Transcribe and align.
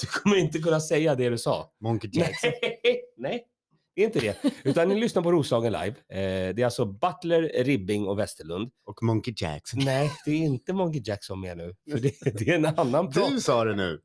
Du 0.00 0.06
kommer 0.06 0.36
inte 0.36 0.58
kunna 0.58 0.80
säga 0.80 1.14
det 1.14 1.28
du 1.28 1.38
sa. 1.38 1.72
Monkey 1.80 2.10
Jackson. 2.12 2.50
Nej, 2.62 3.00
nej, 3.16 3.46
det 3.94 4.02
är 4.02 4.06
inte 4.06 4.20
det. 4.20 4.36
Utan 4.64 4.88
ni 4.88 5.00
lyssnar 5.00 5.22
på 5.22 5.32
Roslagen 5.32 5.72
live. 5.72 5.88
Eh, 6.08 6.54
det 6.54 6.62
är 6.62 6.64
alltså 6.64 6.84
Butler, 6.84 7.64
Ribbing 7.64 8.06
och 8.06 8.18
Westerlund. 8.18 8.70
Och 8.84 9.02
Monkey 9.02 9.34
Jackson. 9.36 9.80
Nej, 9.84 10.10
det 10.24 10.30
är 10.30 10.36
inte 10.36 10.72
Monkey 10.72 11.02
Jackson 11.04 11.40
med 11.40 11.56
nu. 11.56 11.74
För 11.90 11.98
det, 11.98 12.38
det 12.38 12.48
är 12.48 12.54
en 12.54 12.66
annan 12.66 13.10
prat. 13.10 13.30
Du 13.30 13.40
sa 13.40 13.64
det 13.64 13.76
nu. 13.76 14.00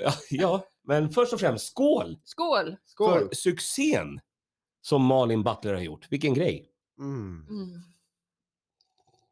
Ja, 0.00 0.12
ja, 0.30 0.66
men 0.84 1.10
först 1.10 1.32
och 1.32 1.40
främst 1.40 1.66
skål 1.66 2.18
Skål! 2.24 2.76
Skål. 2.84 3.28
för 3.28 3.34
succén 3.34 4.20
som 4.80 5.04
Malin 5.04 5.42
Butler 5.42 5.74
har 5.74 5.80
gjort. 5.80 6.06
Vilken 6.10 6.34
grej. 6.34 6.70
Mm. 6.98 7.46
Mm. 7.48 7.80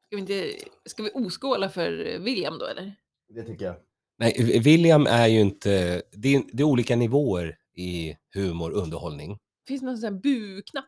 Ska 0.07 0.17
vi, 0.17 0.21
inte, 0.21 0.53
ska 0.85 1.03
vi 1.03 1.11
oskåla 1.15 1.69
för 1.69 2.19
William 2.19 2.59
då 2.59 2.67
eller? 2.67 2.97
Det 3.29 3.43
tycker 3.43 3.65
jag. 3.65 3.77
Nej, 4.19 4.61
William 4.61 5.07
är 5.07 5.27
ju 5.27 5.41
inte... 5.41 6.03
Det 6.13 6.35
är, 6.35 6.43
det 6.53 6.63
är 6.63 6.67
olika 6.67 6.97
nivåer 6.97 7.57
i 7.77 8.17
humor 8.35 8.73
och 8.73 8.83
underhållning. 8.83 9.39
Finns 9.69 9.81
det 9.81 9.87
någon 9.87 9.99
sån 9.99 10.13
här 10.15 10.21
bu-knapp? 10.21 10.85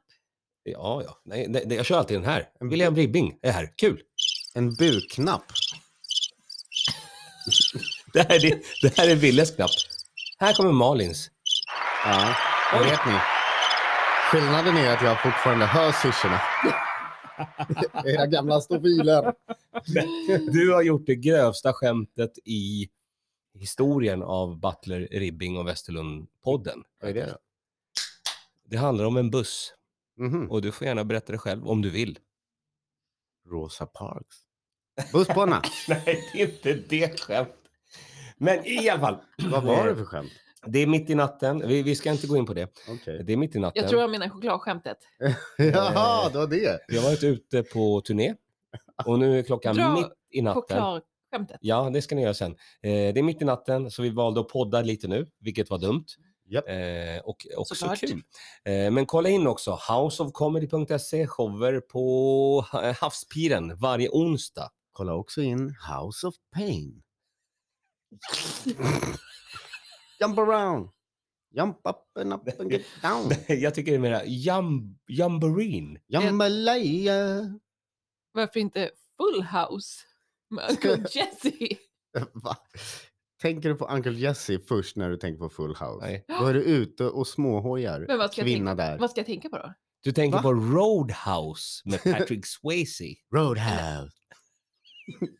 Ja, 0.62 1.02
ja. 1.06 1.20
Nej, 1.24 1.46
nej, 1.48 1.76
jag 1.76 1.86
kör 1.86 1.98
alltid 1.98 2.16
den 2.16 2.24
här. 2.24 2.48
En 2.60 2.68
William 2.68 2.96
Ribbing 2.96 3.38
är 3.42 3.52
här. 3.52 3.72
Kul! 3.76 4.00
En 4.54 4.74
bukknapp. 4.74 5.44
Det 8.12 8.28
här 8.28 8.44
är, 8.44 8.60
det 8.82 8.98
här 8.98 9.08
är 9.08 9.14
Willes 9.16 9.50
knapp. 9.50 9.70
Här 10.38 10.54
kommer 10.54 10.72
Malins. 10.72 11.30
Ja, 12.04 12.34
Oj. 12.74 12.84
vet 12.84 13.06
ni. 13.06 13.12
Skillnaden 14.30 14.76
är 14.76 14.92
att 14.96 15.02
jag 15.02 15.22
fortfarande 15.22 15.66
hör 15.66 15.92
syrsorna. 15.92 16.40
Era 18.04 18.26
gamla 18.26 18.60
stofiler. 18.60 19.32
Du 20.52 20.72
har 20.72 20.82
gjort 20.82 21.06
det 21.06 21.14
grövsta 21.14 21.72
skämtet 21.72 22.38
i 22.44 22.88
historien 23.58 24.22
av 24.22 24.60
Butler, 24.60 25.08
Ribbing 25.10 25.58
och 25.58 25.68
Westerlund-podden. 25.68 26.82
Vad 27.00 27.10
är 27.10 27.14
det 27.14 27.26
då? 27.26 27.36
Det 28.68 28.76
handlar 28.76 29.04
om 29.04 29.16
en 29.16 29.30
buss 29.30 29.72
Mhm. 30.18 30.50
och 30.50 30.62
du 30.62 30.72
får 30.72 30.86
gärna 30.86 31.04
berätta 31.04 31.32
det 31.32 31.38
själv 31.38 31.68
om 31.68 31.82
du 31.82 31.90
vill. 31.90 32.18
Rosa 33.50 33.86
Parks. 33.86 34.36
Bussbana. 35.12 35.62
Nej, 35.88 36.30
det 36.32 36.42
är 36.42 36.46
inte 36.46 36.74
det 36.74 37.20
skämt. 37.20 37.48
Men 38.36 38.66
i 38.66 38.88
alla 38.88 39.00
fall. 39.00 39.16
Vad 39.50 39.64
var 39.64 39.86
det 39.86 39.96
för 39.96 40.04
skämt? 40.04 40.32
Det 40.66 40.78
är 40.78 40.86
mitt 40.86 41.10
i 41.10 41.14
natten. 41.14 41.68
Vi, 41.68 41.82
vi 41.82 41.94
ska 41.96 42.10
inte 42.10 42.26
gå 42.26 42.36
in 42.36 42.46
på 42.46 42.54
det. 42.54 42.68
Okej. 42.88 43.22
Det 43.24 43.32
är 43.32 43.36
mitt 43.36 43.56
i 43.56 43.58
natten. 43.58 43.82
Jag 43.82 43.90
tror 43.90 44.00
jag 44.00 44.10
menar 44.10 44.28
chokladskämtet. 44.28 44.98
Jaha, 45.58 46.28
det 46.28 46.38
var 46.38 46.46
det. 46.46 46.80
Vi 46.88 46.96
har 46.96 47.04
varit 47.04 47.24
ute 47.24 47.62
på 47.62 48.00
turné 48.00 48.34
och 49.06 49.18
nu 49.18 49.38
är 49.38 49.42
klockan 49.42 49.76
Dra 49.76 49.94
mitt 49.94 50.12
i 50.30 50.42
natten. 50.42 51.02
Chokladskämtet. 51.38 51.58
Ja, 51.60 51.90
det 51.92 52.02
ska 52.02 52.14
ni 52.14 52.22
göra 52.22 52.34
sen. 52.34 52.50
Eh, 52.52 52.56
det 53.14 53.18
är 53.18 53.22
mitt 53.22 53.42
i 53.42 53.44
natten 53.44 53.90
så 53.90 54.02
vi 54.02 54.10
valde 54.10 54.40
att 54.40 54.48
podda 54.48 54.82
lite 54.82 55.08
nu, 55.08 55.26
vilket 55.40 55.70
var 55.70 55.78
dumt. 55.78 56.04
Japp. 56.48 56.68
Eh, 56.68 57.18
och 57.24 57.46
också 57.56 57.74
Såklart. 57.74 58.00
kul. 58.00 58.22
Eh, 58.64 58.90
men 58.90 59.06
kolla 59.06 59.28
in 59.28 59.46
också 59.46 59.78
houseofcomedy.se, 59.88 61.26
shower 61.26 61.80
på 61.80 62.64
Ha- 62.72 62.92
Havspiren 62.92 63.76
varje 63.78 64.08
onsdag. 64.12 64.70
Kolla 64.92 65.14
också 65.14 65.42
in 65.42 65.74
House 65.92 66.26
of 66.26 66.34
Pain. 66.54 67.02
Jump 70.20 70.38
around. 70.38 70.88
Jump 71.50 71.76
up 71.84 72.18
and 72.18 72.32
up 72.32 72.60
and 72.60 72.72
get 72.72 72.82
down. 73.02 73.32
Jag 73.60 73.74
tycker 73.74 73.90
det 73.92 73.96
är 73.96 74.00
mera 74.00 74.24
jum, 74.24 74.98
Jamboreen. 75.08 75.98
Jambalaya. 76.06 77.14
Varför 78.32 78.60
inte 78.60 78.90
Full 79.16 79.42
House 79.42 80.02
med 80.50 80.70
Uncle 80.70 81.04
Jesse? 81.10 81.52
Va? 82.34 82.56
Tänker 83.42 83.68
du 83.68 83.74
på 83.74 83.86
Uncle 83.86 84.12
Jesse 84.12 84.58
först 84.58 84.96
när 84.96 85.10
du 85.10 85.16
tänker 85.16 85.38
på 85.38 85.48
Full 85.48 85.70
House? 85.76 85.98
Nej. 86.06 86.24
Då 86.28 86.46
är 86.46 86.54
du 86.54 86.62
ute 86.62 87.04
och 87.04 87.26
småhojar. 87.26 88.04
Men 88.08 88.18
vad 88.18 88.32
ska, 88.32 88.40
jag 88.40 88.46
Kvinna 88.48 88.70
tänka, 88.70 88.90
där. 88.90 88.98
vad 88.98 89.10
ska 89.10 89.20
jag 89.20 89.26
tänka 89.26 89.48
på 89.48 89.58
då? 89.58 89.74
Du 90.02 90.12
tänker 90.12 90.36
Va? 90.38 90.42
på 90.42 90.52
Roadhouse 90.52 91.82
med 91.84 92.02
Patrick 92.02 92.46
Swayze. 92.60 93.04
Roadhouse. 93.34 94.16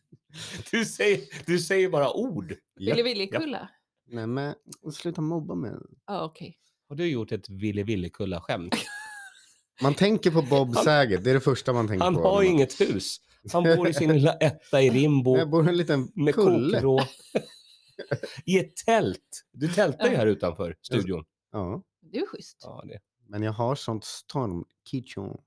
Du 0.71 0.85
säger, 0.85 1.21
du 1.45 1.59
säger 1.59 1.89
bara 1.89 2.13
ord. 2.13 2.55
Ja. 2.75 2.95
Ville 2.95 3.03
Ville-kulla? 3.03 3.69
Nej 4.07 4.27
men 4.27 4.55
sluta 4.93 5.21
mobba 5.21 5.55
mig. 5.55 5.71
Ja, 6.07 6.23
okej. 6.25 6.57
Har 6.89 6.95
du 6.95 7.07
gjort 7.07 7.31
ett 7.31 7.49
Ville 7.49 7.83
Villekulla-skämt? 7.83 8.75
Man 9.81 9.93
tänker 9.93 10.31
på 10.31 10.41
Bob 10.41 10.75
Saget, 10.75 11.23
det 11.23 11.29
är 11.29 11.33
det 11.33 11.39
första 11.41 11.73
man 11.73 11.87
tänker 11.87 12.03
Han 12.05 12.15
på. 12.15 12.21
har 12.21 12.43
inget 12.43 12.81
hus. 12.81 13.17
Han 13.53 13.63
bor 13.63 13.89
i 13.89 13.93
sin 13.93 14.13
lilla 14.13 14.33
etta 14.33 14.81
i 14.81 14.89
Rimbo 14.89 15.37
Jag 15.37 15.49
bor 15.49 15.65
i 15.65 15.69
en 15.69 15.77
liten 15.77 16.11
med 16.15 16.35
kulle. 16.35 16.81
kokvrå. 16.81 16.99
I 18.45 18.59
ett 18.59 18.75
tält. 18.85 19.43
Du 19.53 19.67
tältar 19.67 20.09
ju 20.09 20.15
här 20.15 20.25
utanför 20.27 20.75
studion. 20.81 21.23
Ja, 21.51 21.83
Det 22.01 22.17
är 22.17 22.21
ju 22.21 22.27
schysst. 22.27 22.57
Ja, 22.63 22.83
det. 22.87 22.99
men 23.29 23.43
jag 23.43 23.51
har 23.51 23.75
sånt 23.75 24.05
stormkitchen. 24.05 25.37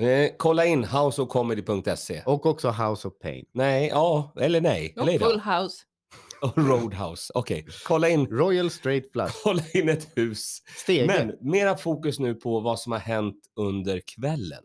Eh, 0.00 0.30
kolla 0.36 0.66
in 0.66 0.84
houseofcomedy.se. 0.84 2.22
Och 2.26 2.46
också 2.46 2.70
House 2.70 3.08
of 3.08 3.18
Pain. 3.18 3.44
Nej, 3.52 3.88
ja, 3.88 4.32
eller 4.40 4.60
nej. 4.60 4.94
Och 4.96 5.02
Eller 5.02 5.18
Full 5.18 5.42
då? 5.44 5.50
House. 5.52 5.84
Och 6.42 6.58
Roadhouse. 6.58 7.32
Okej, 7.34 7.66
kolla, 7.86 8.08
in, 8.08 8.26
Royal 8.26 8.70
Straight 8.70 9.12
Flush. 9.12 9.34
kolla 9.44 9.62
in 9.74 9.88
ett 9.88 10.08
hus. 10.18 10.62
Stege. 10.76 11.06
Men 11.06 11.50
mera 11.50 11.76
fokus 11.76 12.18
nu 12.18 12.34
på 12.34 12.60
vad 12.60 12.80
som 12.80 12.92
har 12.92 12.98
hänt 12.98 13.40
under 13.56 14.00
kvällen. 14.00 14.62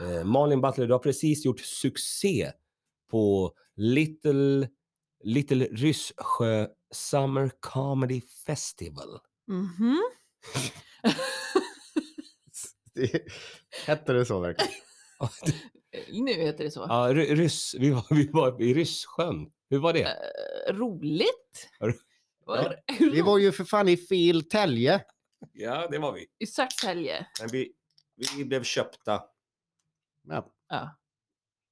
Eh, 0.00 0.24
Malin 0.24 0.60
Butler, 0.60 0.86
du 0.86 0.92
har 0.94 0.98
precis 0.98 1.44
gjort 1.44 1.60
succé 1.60 2.52
på 3.10 3.52
Little, 3.76 4.68
Little 5.24 5.64
Ryssjö 5.64 6.66
Summer 6.94 7.50
Comedy 7.60 8.20
Festival. 8.46 9.18
Mhm. 9.48 10.02
Det- 12.94 13.22
Hette 13.86 14.12
det 14.12 14.26
så 14.26 14.40
verkligen? 14.40 14.72
nu 16.24 16.32
heter 16.32 16.64
det 16.64 16.70
så. 16.70 16.80
Ja, 16.88 17.08
ry- 17.12 17.34
ryss, 17.34 17.74
vi, 17.78 17.90
var, 17.90 18.06
vi 18.10 18.28
var 18.32 18.62
i 18.62 18.74
Rysssjön. 18.74 19.50
Hur 19.70 19.78
var 19.78 19.92
det? 19.92 20.02
Eh, 20.02 20.74
roligt. 20.74 21.68
Var, 22.46 22.76
Vi 22.98 23.20
var 23.20 23.38
ju 23.38 23.52
för 23.52 23.64
fan 23.64 23.88
i 23.88 23.96
fel 23.96 24.42
tälje. 24.48 25.04
Ja, 25.52 25.88
det 25.90 25.98
var 25.98 26.12
vi. 26.12 26.26
I 26.38 26.46
Södertälje. 26.46 27.26
Men 27.40 27.48
vi, 27.48 27.72
vi 28.36 28.44
blev 28.44 28.62
köpta. 28.64 29.22
Ja. 30.28 30.46
Ja. 30.68 30.98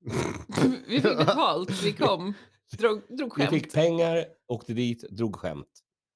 Vi 0.87 1.01
fick 1.01 1.03
betalt. 1.19 1.83
Vi 1.83 1.93
kom. 1.93 2.35
Drog, 2.79 3.03
drog 3.19 3.33
Vi 3.39 3.43
skämt. 3.47 3.51
fick 3.51 3.73
pengar, 3.73 4.25
åkte 4.49 4.73
dit, 4.75 5.03
drog 5.11 5.37
skämt 5.37 5.69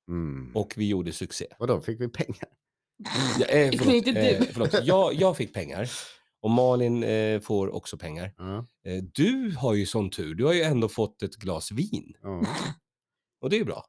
Mm. 0.09 0.51
och 0.57 0.75
vi 0.77 0.89
gjorde 0.89 1.13
succé. 1.13 1.47
Vadå, 1.59 1.81
fick 1.81 2.01
vi 2.01 2.09
pengar? 2.09 2.49
Ja, 3.39 3.47
eh, 3.47 3.71
förlåt, 3.79 3.95
Inte 3.95 4.13
du. 4.13 4.19
eh, 4.21 4.43
förlåt. 4.53 4.75
Jag, 4.85 5.15
jag 5.15 5.37
fick 5.37 5.55
pengar 5.55 5.91
och 6.41 6.51
Malin 6.51 7.03
eh, 7.03 7.41
får 7.41 7.69
också 7.75 7.99
pengar. 7.99 8.35
Ja. 8.39 8.67
Eh, 8.87 9.03
du 9.15 9.55
har 9.59 9.75
ju 9.75 9.87
sån 9.87 10.11
tur. 10.11 10.35
Du 10.35 10.45
har 10.45 10.53
ju 10.53 10.63
ändå 10.63 10.89
fått 10.89 11.23
ett 11.23 11.37
glas 11.37 11.73
vin 11.73 12.15
ja. 12.23 12.43
och 13.41 13.51
det 13.51 13.57
är 13.57 13.59
ju 13.59 13.65
bra. 13.65 13.85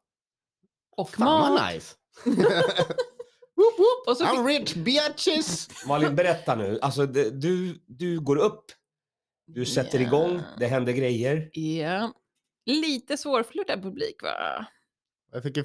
Och 0.97 1.09
Fan 1.09 1.25
mat. 1.25 1.62
vad 1.62 1.74
nice. 1.74 1.96
Och 4.07 4.18
så 4.18 4.23
I'm 4.23 4.47
fick- 4.47 4.59
rich 4.59 4.75
bitches! 4.75 5.69
Malin, 5.88 6.16
berätta 6.16 6.56
nu. 6.56 6.79
Alltså, 6.81 7.06
det, 7.06 7.29
du, 7.41 7.79
du 7.85 8.19
går 8.19 8.35
upp, 8.35 8.72
du 9.45 9.66
sätter 9.66 10.01
igång, 10.01 10.41
det 10.59 10.68
händer 10.68 10.94
grejer. 10.94 11.50
Ja. 11.53 12.13
Lite 12.66 13.18
svårflörtad 13.18 13.81
publik 13.81 14.23
va? 14.23 14.68
Jag 15.31 15.44
fick, 15.44 15.57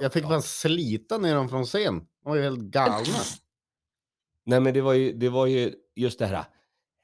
jag 0.00 0.12
fick 0.12 0.24
fan 0.24 0.42
slita 0.42 1.18
ner 1.18 1.34
dem 1.34 1.48
från 1.48 1.64
scen. 1.64 1.98
De 1.98 2.28
var 2.30 2.36
ju 2.36 2.42
helt 2.42 2.60
galna. 2.60 3.04
Nej, 4.44 4.60
men 4.60 4.74
det 4.74 4.80
var 4.80 4.92
ju, 4.92 5.12
det 5.12 5.28
var 5.28 5.46
ju 5.46 5.74
just 5.94 6.18
det 6.18 6.26
här. 6.26 6.44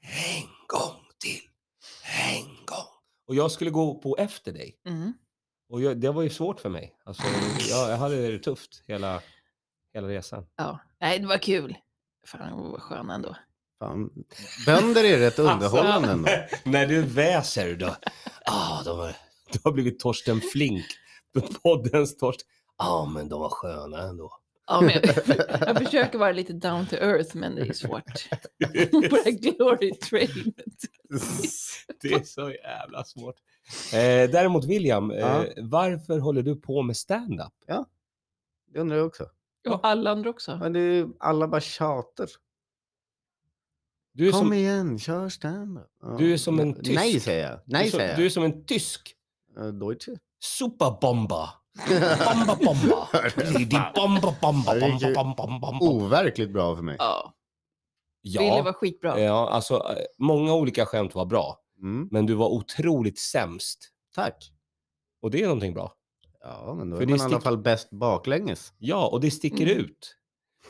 En 0.01 0.43
gång 0.67 1.05
till, 1.19 1.41
en 2.35 2.45
gång. 2.65 2.87
Och 3.27 3.35
jag 3.35 3.51
skulle 3.51 3.69
gå 3.69 3.99
på 3.99 4.17
efter 4.17 4.51
dig. 4.51 4.79
Mm. 4.85 5.13
Och 5.69 5.81
jag, 5.81 5.97
det 5.97 6.11
var 6.11 6.21
ju 6.21 6.29
svårt 6.29 6.59
för 6.59 6.69
mig. 6.69 6.95
Alltså, 7.03 7.23
jag, 7.69 7.91
jag 7.91 7.97
hade 7.97 8.31
det 8.31 8.39
tufft 8.39 8.83
hela, 8.87 9.21
hela 9.93 10.07
resan. 10.07 10.45
Ja. 10.55 10.79
Nej, 11.01 11.19
det 11.19 11.27
var 11.27 11.37
kul. 11.37 11.77
Fan 12.27 12.71
vad 12.71 12.81
skön 12.81 13.09
ändå. 13.09 13.35
Fan. 13.79 14.09
Bönder 14.65 15.03
är 15.03 15.19
rätt 15.19 15.39
underhållande 15.39 16.11
ändå. 16.11 16.29
När 16.63 16.87
du 16.87 17.01
väser 17.01 17.75
då. 17.75 17.95
Ah, 18.45 18.83
de 18.83 18.99
har, 18.99 19.15
du 19.51 19.59
har 19.63 19.71
blivit 19.71 19.99
Torsten 19.99 20.41
Flink. 20.41 20.85
Poddens 21.63 22.17
Torsten. 22.17 22.47
Ja, 22.77 22.89
ah, 22.89 23.05
men 23.05 23.29
de 23.29 23.39
var 23.41 23.49
sköna 23.49 24.01
ändå. 24.01 24.31
Ja, 24.67 24.81
men 24.81 24.89
jag, 24.93 25.37
jag 25.67 25.77
försöker 25.77 26.17
vara 26.17 26.31
lite 26.31 26.53
down 26.53 26.85
to 26.87 26.95
earth, 26.95 27.35
men 27.35 27.55
det 27.55 27.61
är 27.61 27.73
svårt. 27.73 28.03
På 29.09 29.17
det 29.25 29.31
glory 29.31 29.91
trainet. 29.93 30.55
Det 32.01 32.07
är 32.13 32.23
så 32.23 32.51
jävla 32.51 33.03
svårt. 33.03 33.35
Eh, 33.93 34.29
däremot 34.31 34.65
William, 34.65 35.11
eh, 35.11 35.17
Ja. 35.17 35.45
varför 35.57 36.19
håller 36.19 36.41
du 36.41 36.55
på 36.55 36.81
med 36.81 36.97
stand-up? 36.97 37.53
Det 38.73 38.79
undrar 38.79 38.97
jag 38.97 39.05
också. 39.07 39.25
Och 39.69 39.79
alla 39.87 40.11
andra 40.11 40.29
också. 40.29 40.57
Men 40.57 40.73
det 40.73 40.79
är 40.79 40.93
ju 40.93 41.07
alla 41.19 41.47
bara 41.47 41.61
tjater. 41.61 42.29
Du 44.13 44.27
är, 44.27 44.31
Kom 44.31 44.39
som, 44.39 44.53
igen, 44.53 44.99
kör 44.99 45.29
standup. 45.29 45.87
Ja. 46.01 46.15
Du 46.19 46.33
är 46.33 46.37
som 46.37 46.59
en 46.59 46.73
tysk. 46.83 46.95
Nej 46.95 47.19
säger 47.19 47.49
jag. 47.49 47.59
du, 47.65 47.75
är 47.75 47.79
Nej 47.79 47.89
som, 47.89 47.99
säger 47.99 48.15
du 48.15 48.21
är 48.21 48.25
jag. 48.25 48.31
som 48.31 48.43
en 48.43 48.65
tysk 48.65 49.15
Uh, 49.59 49.67
Deutsche. 49.67 50.11
superbomba 50.43 51.49
Bomba, 52.25 52.55
bomba. 52.65 53.07
Lidi, 53.57 53.77
bomba, 53.95 54.35
bomba, 54.41 54.79
bomba, 54.79 55.13
bomba, 55.15 55.59
bomba. 55.59 55.79
Overkligt 55.85 56.53
bra 56.53 56.75
för 56.75 56.83
mig. 56.83 56.95
Ja, 56.99 57.33
Ville 58.23 58.43
Ja, 58.45 58.61
var 58.63 58.73
skitbra. 58.73 59.19
ja, 59.19 59.49
alltså 59.49 59.73
eh, 59.75 59.97
många 60.17 60.53
olika 60.53 60.85
skämt 60.85 61.15
var 61.15 61.25
bra, 61.25 61.57
Mm. 61.81 62.07
men 62.11 62.25
du 62.25 62.33
var 62.33 62.49
otroligt 62.49 63.19
sämst. 63.19 63.89
Tack. 64.15 64.51
Och 65.21 65.31
det 65.31 65.41
är 65.41 65.45
någonting 65.45 65.73
bra. 65.73 65.93
Ja, 66.43 66.75
men 66.77 66.89
då 66.89 66.95
För 66.95 67.03
är 67.03 67.05
det 67.07 67.11
man 67.11 67.19
i 67.19 67.23
alla 67.23 67.37
stick- 67.39 67.43
fall 67.43 67.57
bäst 67.57 67.89
baklänges. 67.91 68.73
Ja, 68.77 69.07
och 69.07 69.21
det 69.21 69.31
sticker 69.31 69.67
Mm. 69.67 69.77
ut. 69.85 70.17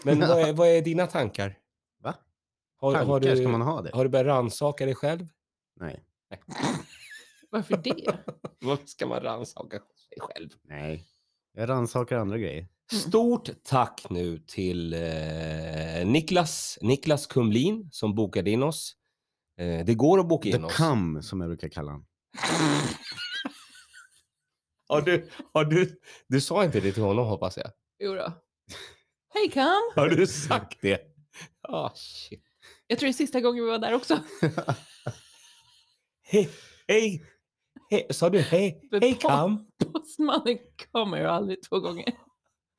Men 0.04 0.20
vad 0.20 0.42
är, 0.42 0.54
vad 0.54 0.68
är 0.68 0.82
dina 0.82 1.08
tankar? 1.08 1.58
Va? 2.04 2.16
Har, 2.78 2.94
Tankar, 2.94 3.08
har, 3.08 3.20
du, 3.20 3.38
ska 3.38 3.48
man 3.48 3.62
ha 3.62 3.82
det? 3.82 3.90
har 3.94 4.04
du 4.04 4.10
börjat 4.10 4.26
rannsaka 4.28 4.86
dig 4.86 4.96
själv? 4.96 5.28
Nej. 5.80 6.04
Varför 7.50 7.78
det? 7.78 8.18
Varför 8.62 8.86
ska 8.86 9.08
man 9.08 9.20
rannsaka 9.22 9.78
sig 9.80 10.18
själv? 10.20 10.50
Nej. 10.64 11.06
Jag 11.54 11.70
rannsakar 11.70 12.18
andra 12.18 12.38
grejer. 12.38 12.68
Stort 12.92 13.50
tack 13.64 14.06
nu 14.10 14.38
till 14.40 14.94
eh, 14.94 16.06
Niklas, 16.06 16.78
Niklas 16.82 17.28
Kumlin 17.28 17.90
som 17.92 18.16
bokade 18.16 18.50
in 18.52 18.64
oss. 18.64 18.96
Eh, 19.60 19.86
det 19.86 19.94
går 19.96 20.20
att 20.20 20.28
boka 20.28 20.44
The 20.52 20.58
in 20.58 20.66
oss. 20.66 20.76
Cum, 20.78 21.22
som 21.24 21.42
jag 21.42 21.50
brukar 21.50 21.70
kalla 21.70 21.92
honom. 21.92 22.06
Har 24.94 25.02
du, 25.02 25.30
har 25.54 25.66
du, 25.66 26.00
du 26.28 26.42
sa 26.42 26.66
inte 26.66 26.80
det 26.80 26.92
till 26.92 27.04
honom 27.04 27.26
hoppas 27.26 27.58
jag. 27.58 27.72
Jo 28.00 28.14
då. 28.14 28.32
Hej 29.34 29.52
Kam! 29.52 29.82
Har 29.96 30.10
du 30.10 30.28
sagt 30.28 30.82
det? 30.82 31.02
Ah, 31.62 31.92
shit. 31.96 32.44
Jag 32.88 33.00
tror 33.00 33.08
det 33.08 33.12
är 33.12 33.14
sista 33.14 33.42
gången 33.42 33.64
vi 33.64 33.70
var 33.70 33.80
där 33.80 33.94
också. 33.94 34.20
Hej, 36.24 36.50
hej, 36.88 37.26
hej, 37.90 38.08
sa 38.10 38.30
du 38.30 38.40
hej, 38.40 38.88
Men 38.92 39.02
hej 39.02 39.18
Kam? 39.22 39.68
Postmannen 39.94 40.58
kommer 40.92 41.24
aldrig 41.24 41.64
två 41.64 41.80
gånger. 41.80 42.06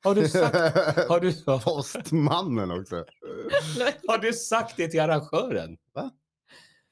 Har 0.03 0.15
du 0.15 0.29
sagt, 0.29 0.55
har 1.09 1.19
du, 1.19 1.43
Postmannen 1.63 2.71
också. 2.71 2.95
har 4.07 4.17
du 4.17 4.33
sagt 4.33 4.77
det 4.77 4.87
till 4.87 5.01
arrangören? 5.01 5.77
Va? 5.93 6.11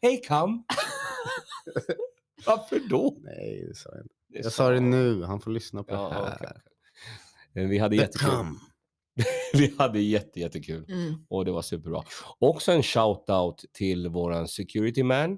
Hej 0.01 0.21
Kam? 0.21 0.63
Varför 2.45 2.79
då? 2.89 3.17
Nej, 3.21 3.65
det 3.67 3.75
sa 3.75 3.89
jag 3.89 4.01
inte. 4.01 4.22
Jag 4.33 4.51
sa 4.53 4.69
det 4.69 4.79
nu. 4.79 5.23
Han 5.23 5.39
får 5.41 5.51
lyssna 5.51 5.83
på 5.83 5.93
Ja, 5.93 6.09
det 6.09 6.45
här. 6.45 6.61
Eh, 7.55 7.67
Vi 7.69 7.77
hade 7.77 7.95
The 7.97 8.01
jättekul. 8.01 8.45
Vi 9.53 9.75
hade 9.77 9.99
jätte, 9.99 10.39
jättekul 10.39 10.85
Mm. 10.89 11.25
och 11.29 11.45
det 11.45 11.51
var 11.51 11.61
superbra. 11.61 12.03
Också 12.39 12.71
en 12.71 12.81
shout-out 12.81 13.65
till 13.73 14.07
våran 14.09 14.47
security 14.47 15.03
man 15.03 15.31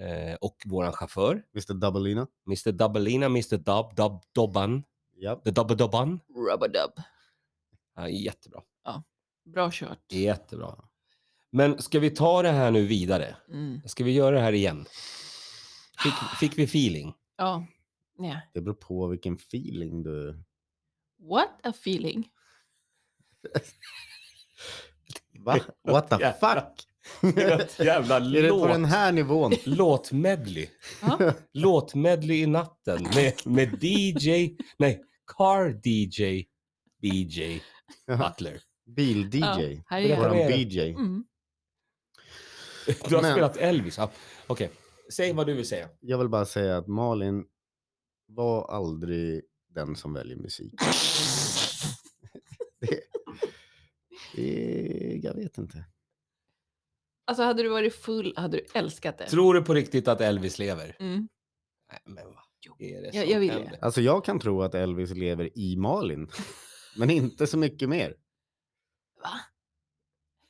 eh, 0.00 0.34
och 0.40 0.56
våran 0.66 0.92
chaufför, 0.92 1.42
Mr 1.54 1.74
Doubleina. 1.74 2.26
Mr. 2.46 2.72
Dubbelina, 2.72 3.26
Mr. 3.26 3.56
Dub, 3.56 3.94
Dub, 3.96 4.20
Dobban, 4.34 4.82
Japp. 5.16 5.44
The 5.44 5.50
Dubba 5.50 5.74
Dobban. 5.74 6.20
Rubber-dub. 6.52 7.02
Ja, 7.96 8.08
jättebra, 8.08 8.62
Bra 9.44 9.70
kört. 9.72 10.12
jättebra. 10.12 10.74
Men 11.50 11.82
ska 11.82 11.98
vi 12.00 12.10
ta 12.10 12.42
det 12.42 12.50
här 12.50 12.70
nu 12.70 12.86
vidare? 12.86 13.36
Mm. 13.52 13.80
Ska 13.86 14.04
vi 14.04 14.12
göra 14.12 14.34
det 14.36 14.40
här 14.42 14.52
igen? 14.52 14.86
Fick, 16.02 16.14
fick 16.40 16.58
vi 16.58 16.62
feeling? 16.64 17.14
Ja. 17.36 17.66
Nej. 18.18 18.50
Det 18.54 18.60
beror 18.60 18.74
på 18.74 19.06
vilken 19.06 19.34
feeling 19.34 20.02
du... 20.02 20.42
What 21.18 21.66
a 21.66 21.68
feeling. 21.70 22.28
Va? 25.44 25.58
What 25.88 26.10
the 26.10 26.32
fuck? 26.40 26.86
Jävla 27.78 28.16
Är 28.16 28.42
det 28.42 28.48
på 28.48 28.66
den 28.66 28.82
låt, 28.82 28.90
här 28.90 29.12
nivån? 29.12 29.52
låtmedley. 29.64 30.68
Låtmedley 31.52 32.36
i 32.42 32.46
natten 32.46 33.02
med, 33.14 33.32
med 33.46 33.84
DJ, 33.84 34.56
nej, 34.78 35.02
Car 35.36 35.80
DJ, 35.88 36.44
BJ 37.02 37.60
Butler. 38.06 38.60
Bil-DJ. 38.86 39.38
Ja, 39.40 39.82
här 39.86 40.00
är 40.00 40.08
Berätta 40.08 40.08
jag. 40.08 40.16
Våran 40.18 40.36
mer. 40.36 40.48
BJ. 40.48 40.90
Mm. 40.90 41.24
Du 43.08 43.14
har 43.14 43.22
Men- 43.22 43.32
spelat 43.32 43.56
Elvis? 43.56 43.98
Ja. 43.98 44.10
Okej, 44.46 44.70
säg 45.12 45.32
vad 45.32 45.46
du 45.46 45.54
vill 45.54 45.68
säga. 45.68 45.88
Jag 46.00 46.18
vill 46.18 46.28
bara 46.28 46.44
säga 46.44 46.76
att 46.78 46.86
Malin 46.86 47.44
var 48.26 48.64
aldrig 48.70 49.42
den 49.68 49.96
som 49.96 50.12
väljer 50.12 50.36
musik. 50.36 50.74
det, 52.80 53.00
det, 54.36 55.20
jag 55.22 55.34
vet 55.34 55.58
inte. 55.58 55.84
Alltså 57.26 57.42
hade 57.42 57.62
du 57.62 57.68
varit 57.68 57.94
full 57.94 58.34
hade 58.36 58.56
du 58.56 58.64
älskat 58.74 59.18
det. 59.18 59.26
Tror 59.26 59.54
du 59.54 59.62
på 59.62 59.74
riktigt 59.74 60.08
att 60.08 60.20
Elvis 60.20 60.58
lever? 60.58 60.96
Mm. 61.00 61.28
Nej, 61.92 62.00
men 62.04 62.24
vad 62.26 62.34
Jo, 62.60 62.76
är 62.78 63.02
det 63.02 63.10
jag- 63.12 63.24
som 63.24 63.32
jag 63.32 63.40
vill 63.40 63.50
händer? 63.50 63.78
Alltså 63.82 64.00
jag 64.00 64.24
kan 64.24 64.38
tro 64.40 64.62
att 64.62 64.74
Elvis 64.74 65.10
lever 65.10 65.58
i 65.58 65.76
Malin. 65.76 66.28
Men 66.96 67.10
inte 67.10 67.46
så 67.46 67.58
mycket 67.58 67.88
mer. 67.88 68.16
Va? 69.22 69.30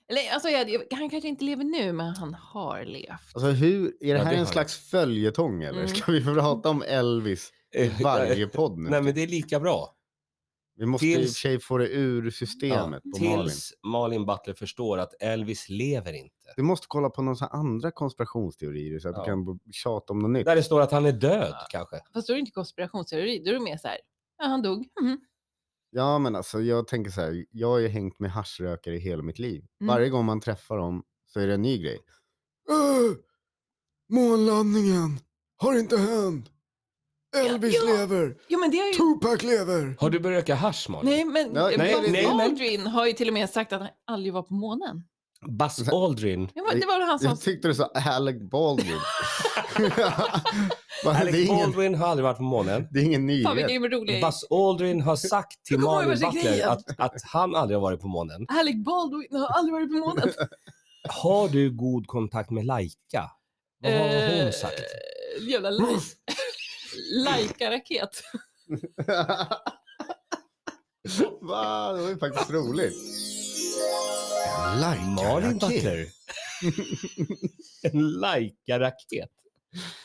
Eller 0.08 0.30
alltså, 0.32 0.48
jag, 0.48 0.82
han 0.90 1.10
kanske 1.10 1.28
inte 1.28 1.44
lever 1.44 1.64
nu, 1.64 1.92
men 1.92 2.06
han 2.14 2.34
har 2.34 2.84
levt. 2.84 3.34
Alltså 3.34 3.50
hur, 3.50 3.86
är 3.86 4.12
det 4.14 4.18
Ja, 4.18 4.24
här 4.24 4.32
det 4.32 4.38
en 4.38 4.46
slags 4.46 4.90
följetong 4.90 5.62
eller? 5.62 5.78
Mm. 5.82 5.88
Ska 5.94 6.12
vi 6.12 6.24
prata 6.24 6.68
om 6.68 6.82
Elvis 6.86 7.52
i 7.76 7.88
varje 8.02 8.46
podd 8.46 8.78
nu? 8.78 8.90
Nej, 8.90 9.02
men 9.02 9.14
det 9.14 9.22
är 9.22 9.26
lika 9.26 9.60
bra. 9.60 9.92
Vi 10.78 10.86
måste 10.86 11.06
i 11.06 11.10
och 11.12 11.14
för 11.16 11.22
tills- 11.22 11.36
sig 11.38 11.60
få 11.60 11.78
det 11.78 11.88
ur 11.88 12.30
systemet 12.30 13.02
på 13.02 13.24
Malin. 13.24 13.44
Tills 13.44 13.72
Malin 13.82 14.26
Butler 14.26 14.54
förstår 14.54 14.98
att 14.98 15.14
Elvis 15.22 15.68
lever 15.68 16.12
inte. 16.12 16.32
Du 16.56 16.62
måste 16.62 16.86
kolla 16.88 17.10
på 17.10 17.22
några 17.22 17.46
andra 17.46 17.90
konspirationsteorier 17.90 18.98
så 18.98 19.08
att 19.08 19.14
Ja. 19.16 19.22
du 19.22 19.26
kan 19.46 19.58
tjata 19.72 20.12
om 20.12 20.18
något 20.18 20.30
nytt. 20.30 20.46
Där 20.46 20.56
det 20.56 20.62
står 20.62 20.80
att 20.80 20.92
han 20.92 21.06
är 21.06 21.12
död 21.12 21.54
kanske. 21.70 22.00
Fast 22.14 22.26
då 22.26 22.32
är 22.32 22.34
det 22.34 22.40
inte 22.40 22.52
konspirationsteori, 22.52 23.42
då 23.44 23.50
är 23.50 23.54
det 23.54 23.60
mer 23.60 23.76
så 23.76 23.88
här, 23.88 23.98
ja 24.38 24.44
han 24.46 24.62
dog. 24.62 24.88
Mhm. 25.00 25.20
Ja, 25.90 26.18
men 26.18 26.36
alltså 26.36 26.60
jag 26.60 26.88
tänker 26.88 27.10
så 27.10 27.20
här, 27.20 27.44
jag 27.50 27.68
har 27.68 27.78
ju 27.78 27.88
hängt 27.88 28.18
med 28.20 28.30
haschrökare 28.30 28.94
i 28.94 28.98
hela 28.98 29.22
mitt 29.22 29.38
liv. 29.38 29.64
Mm. 29.80 29.94
Varje 29.94 30.08
gång 30.08 30.24
man 30.24 30.40
träffar 30.40 30.76
dem 30.76 31.02
så 31.26 31.40
är 31.40 31.46
det 31.46 31.54
en 31.54 31.62
ny 31.62 31.78
grej. 31.78 31.98
Äh, 32.70 33.16
månlandningen 34.14 35.18
har 35.56 35.78
inte 35.78 35.96
hänt. 35.96 36.50
Elvis 37.36 37.74
ja. 37.74 37.92
lever, 37.96 38.34
Jo 38.48 38.58
men 38.60 38.70
det 38.70 38.76
har 38.78 38.86
ju... 38.86 38.92
Tupac 38.92 39.42
lever. 39.42 39.96
Har 40.00 40.10
du 40.10 40.20
börjat 40.20 40.38
röka 40.38 40.54
hasch 40.54 40.88
Malin? 40.90 41.10
Nej 41.10 41.24
men 41.24 41.54
Ja, 41.54 41.64
Buzz 41.68 41.76
nej, 41.78 41.96
nej, 42.10 42.26
men- 42.26 42.40
Aldrin 42.40 42.86
har 42.86 43.06
ju 43.06 43.12
till 43.12 43.28
och 43.28 43.34
med 43.34 43.50
sagt 43.50 43.72
att 43.72 43.80
han 43.80 43.90
aldrig 44.06 44.32
var 44.32 44.42
på 44.42 44.54
månen. 44.54 45.02
Buzz 45.48 45.88
Aldrin. 45.88 46.48
Ja, 46.54 46.64
men 46.70 46.80
det 46.80 46.86
var 46.86 47.06
han 47.06 47.18
som... 47.18 47.28
Jag 47.28 47.40
tyckte 47.40 47.68
du 47.68 47.74
sa 47.74 47.84
Alec 47.94 48.36
Baldwin. 48.50 48.98
Alec 51.04 51.34
är 51.34 51.44
ingen, 51.46 51.56
Baldwin 51.72 51.94
har 51.94 52.06
aldrig 52.06 52.24
varit 52.24 52.36
på 52.36 52.42
månen. 52.42 52.88
det 52.90 52.98
är 53.00 53.04
ingen 53.04 53.26
nyhet. 53.26 53.44
Fan 53.44 53.90
rolig... 53.90 54.22
Buzz 54.24 54.44
Aldrin 54.50 55.00
har 55.00 55.16
sagt 55.16 55.64
till 55.64 55.78
Malin 55.78 56.08
Butler 56.20 56.66
att, 56.68 57.00
att 57.00 57.12
han 57.24 57.54
aldrig 57.54 57.76
har 57.76 57.82
varit 57.82 58.00
på 58.00 58.08
månen. 58.08 58.46
Alec 58.48 58.74
Baldwin 58.84 59.28
har 59.40 59.46
aldrig 59.58 59.72
varit 59.72 59.88
på 59.88 59.96
månen. 59.98 60.32
Har 61.08 61.48
du 61.48 61.76
god 61.76 62.06
kontakt 62.06 62.50
med 62.50 62.64
Laika? 62.66 63.30
Vad 63.82 63.92
har 63.92 64.42
hon 64.44 64.52
sagt? 64.52 64.80
Eh, 64.80 65.48
Jävla 65.48 65.70
li- 65.70 65.84
Laika-raket. 67.24 68.22
Va, 71.40 71.92
det 71.92 72.02
var 72.02 72.08
ju 72.08 72.18
faktiskt 72.18 72.50
roligt. 72.50 72.94
Malin 75.16 75.58
Butler. 75.58 76.06
en 77.92 78.10
Laika-raket. 78.10 79.30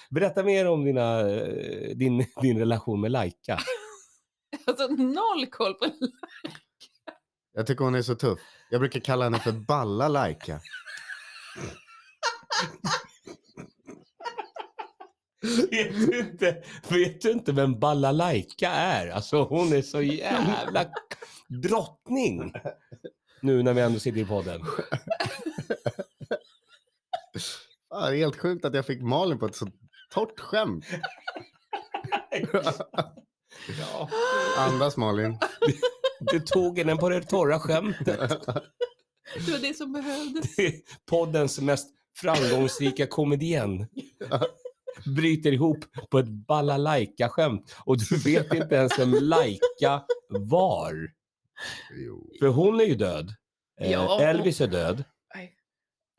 Berätta 0.10 0.44
mer 0.44 0.68
om 0.68 0.86
dina, 0.86 1.30
eh, 1.30 1.96
din, 1.96 2.26
din 2.42 2.60
relation 2.60 3.02
med 3.02 3.12
Laika. 3.12 3.60
Alltså 4.66 4.88
noll 4.88 5.46
koll 5.52 5.74
på... 5.74 5.86
Jag 7.54 7.68
tycker 7.68 7.86
hon 7.86 7.96
är 7.96 8.02
så 8.02 8.16
tuff. 8.16 8.40
Jag 8.70 8.82
brukar 8.82 9.00
kalla 9.00 9.24
henne 9.24 9.40
för 9.40 9.52
Balla 9.52 10.08
Laika. 10.08 10.60
Vet 15.42 15.96
du 15.96 16.20
inte, 16.20 16.64
vet 16.90 17.22
du 17.22 17.32
inte 17.32 17.52
vem 17.52 17.80
Balalaika 17.80 18.70
är? 18.70 19.08
Alltså 19.08 19.44
hon 19.44 19.74
är 19.74 19.82
så 19.82 20.02
jävla 20.02 20.86
drottning. 21.48 22.54
Nu 23.42 23.64
när 23.64 23.74
vi 23.74 23.82
ändå 23.82 24.00
sitter 24.00 24.20
i 24.20 24.26
podden. 24.26 24.62
Ah, 27.90 28.10
det 28.10 28.16
är 28.16 28.20
helt 28.20 28.40
sjukt 28.40 28.66
att 28.66 28.74
jag 28.76 28.86
fick 28.86 29.02
Malin 29.02 29.40
på 29.40 29.46
ett 29.46 29.56
så 29.56 29.68
torrt 30.14 30.40
skämt. 30.40 30.86
Ja, 33.80 34.10
Andas 34.58 34.98
Malin. 34.98 35.38
du 36.20 36.40
tog 36.40 36.78
henne 36.78 36.96
på 36.96 37.10
det 37.10 37.22
torra 37.22 37.60
skämtet. 37.60 38.20
Det 39.46 39.52
var 39.52 39.60
det 39.60 39.78
som 39.78 39.94
behövdes. 39.94 40.56
Poddens 41.10 41.60
mest 41.60 41.88
framgångsrika 42.18 43.08
komedien 43.08 43.88
bryter 45.16 45.52
ihop 45.52 45.86
på 46.10 46.20
ett 46.20 46.30
balalaika-skämt 46.30 47.76
och 47.86 47.98
du 47.98 48.18
vet 48.18 48.54
inte 48.54 48.76
ens 48.76 49.00
vem 49.00 49.12
Laika 49.14 50.04
var. 50.30 51.14
Jo. 51.96 52.30
För 52.40 52.48
hon 52.48 52.80
är 52.80 52.86
ju 52.86 52.96
död. 52.96 53.30
Eh, 53.82 53.92
Ja. 53.92 54.22
Elvis 54.22 54.62
är 54.62 54.68
död. 54.68 55.04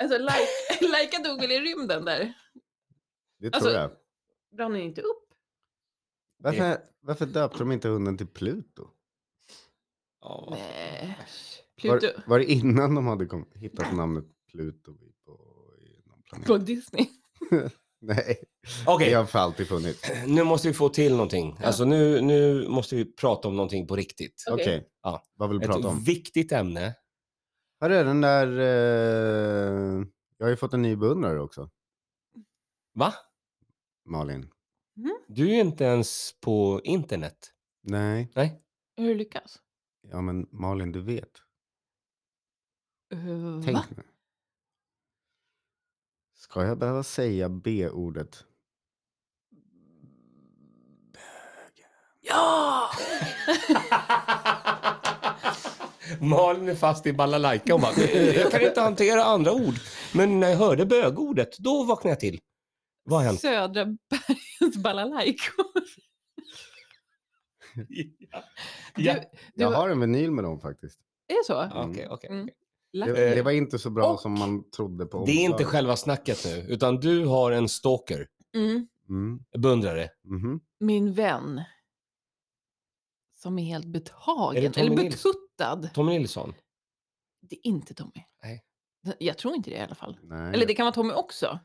Alltså 0.03 0.19
Laika, 0.19 0.47
Laika 0.93 1.19
dog 1.19 1.41
väl 1.41 1.51
i 1.53 1.61
rymden 1.61 2.05
där? 2.05 2.33
Det 3.39 3.51
tror 3.51 3.55
Alltså- 3.57 3.71
jag. 3.81 3.91
Brann 4.57 4.73
den 4.73 4.81
inte 4.83 5.01
upp? 5.01 5.29
Varför, 6.39 6.79
varför 7.01 7.27
döpte 7.27 7.59
de 7.59 7.73
inte 7.73 7.89
hunden 7.89 8.19
till 8.19 8.27
Pluto? 8.27 8.89
Ja. 10.21 10.49
Nej. 10.51 11.19
Var, 11.85 11.99
Pluto 11.99 12.21
var 12.27 12.39
det 12.39 12.45
innan 12.45 12.95
de 12.95 13.07
hade 13.07 13.27
kom, 13.27 13.49
hittat 13.55 13.95
namnet 13.97 14.25
Pluto 14.53 14.95
på 15.25 15.33
i 15.81 16.09
någon 16.09 16.23
planet? 16.23 16.47
på 16.47 16.59
Disney. 16.59 17.07
Nej, 18.01 18.45
Okej, 18.87 19.11
det 19.11 19.15
har 19.17 19.25
för 19.25 19.39
alltid 19.39 19.69
funnits. 19.69 20.11
nu 20.27 20.45
måste 20.45 20.69
vi 20.69 20.75
få 20.75 20.89
till 20.89 21.13
någonting. 21.13 21.57
Ja. 21.61 21.67
Alltså 21.67 21.85
nu, 21.85 22.21
nu 22.21 22.69
måste 22.69 22.97
vi 22.97 23.05
prata 23.05 23.49
om 23.49 23.57
någonting 23.57 23.87
på 23.87 23.97
riktigt. 23.97 24.45
Okej, 24.51 24.65
Okej. 24.65 24.89
Ja. 25.03 25.25
vad 25.35 25.49
vill 25.49 25.59
du 25.59 25.67
prata 25.67 25.89
om? 25.89 25.99
Ett 25.99 26.09
viktigt 26.09 26.53
ämne. 26.53 26.95
Hörru, 27.81 28.05
den 28.05 28.21
där... 28.21 28.59
Eh, 28.59 30.07
jag 30.39 30.47
har 30.47 30.51
ju 30.51 30.57
fått 30.57 30.75
en 30.75 30.83
ny 30.83 30.97
beundrare 30.97 31.41
också, 31.41 31.71
Va? 32.95 33.15
Malin. 34.05 34.51
Du 35.29 35.49
är 35.49 35.55
ju 35.55 35.61
inte 35.61 35.85
ens 35.85 36.35
på 36.41 36.81
internet. 36.85 37.53
Nej, 37.83 38.33
Nej. 38.35 38.63
Hur 38.97 39.09
du 39.09 39.15
lyckas? 39.15 39.59
ja 40.11 40.21
men 40.21 40.47
Malin, 40.51 40.93
du 40.93 41.01
vet. 41.01 41.43
Uh, 43.15 43.63
Tänk 43.65 43.77
va? 43.77 43.85
nu. 43.97 44.03
Ska 46.35 46.65
jag 46.65 46.79
behöva 46.79 47.03
säga 47.03 47.49
B-ordet? 47.49 48.45
Ja! 52.33 52.91
Malin 56.21 56.69
är 56.69 56.75
fast 56.75 57.07
i 57.07 57.13
balalaika 57.13 57.75
och 57.75 57.81
bara, 57.81 57.93
"Eh, 57.93 58.37
jag 58.37 58.51
kan 58.51 58.61
inte 58.63 58.81
hantera 58.81 59.25
andra 59.25 59.53
ord. 59.53 59.75
Men 60.15 60.41
när 60.41 60.49
jag 60.49 60.57
hörde 60.57 60.87
bögordet, 60.87 61.59
då 61.59 61.85
vaknade 61.85 62.09
jag 62.13 62.21
till. 62.21 62.41
Vad 63.05 63.19
har 63.21 63.27
hänt? 63.27 63.41
Södra 63.41 63.85
bergens 63.85 64.77
balalaikor. 64.77 65.65
ja. 68.19 68.43
Du, 68.97 69.03
Ja. 69.05 69.15
du, 69.15 69.63
Jag 69.63 69.71
har 69.71 69.89
en 69.89 70.01
vinyl 70.01 70.31
med 70.31 70.45
dem 70.45 70.61
faktiskt. 70.61 70.99
Är 71.29 71.35
det 71.35 71.45
så? 71.47 71.71
Okej, 71.91 72.07
okej. 72.11 72.31
Mm. 72.31 72.47
Det, 72.47 72.99
Lucky. 72.99 73.13
det 73.35 73.43
var 73.43 73.51
inte 73.51 73.79
så 73.79 73.91
bra 73.91 74.07
Och- 74.07 74.21
som 74.21 74.33
man 74.39 74.71
trodde 74.71 75.07
på 75.07 75.25
Det 75.27 75.33
är 75.33 75.45
inte 75.45 75.65
själva 75.65 75.97
snacket 75.97 76.45
nu, 76.45 76.67
utan 76.69 76.97
du 77.01 77.25
har 77.27 77.53
en 77.53 77.69
stalker, 77.69 78.27
Mm. 78.55 78.87
Mm. 79.09 79.39
beundrare. 79.59 80.09
mhm. 80.25 80.61
Min 80.81 81.13
vän. 81.15 81.61
Som 83.43 83.59
är 83.59 83.65
helt 83.65 83.87
betagen. 83.87 84.57
Eller 84.57 84.97
betuttad. 84.97 85.91
Tommy 85.95 86.19
Nilsson. 86.19 86.55
Det 87.41 87.57
är 87.57 87.67
inte 87.67 87.95
Tommy. 87.95 88.25
Nej. 88.43 88.63
Jag 89.19 89.39
tror 89.39 89.55
inte 89.55 89.71
det 89.71 89.77
i 89.77 89.81
alla 89.81 89.95
fall. 89.95 90.19
Nej. 90.23 90.55
Eller 90.55 90.67
det 90.67 90.75
kan 90.75 90.85
vara 90.87 90.95
Tommy 90.95 91.13
också. 91.15 91.59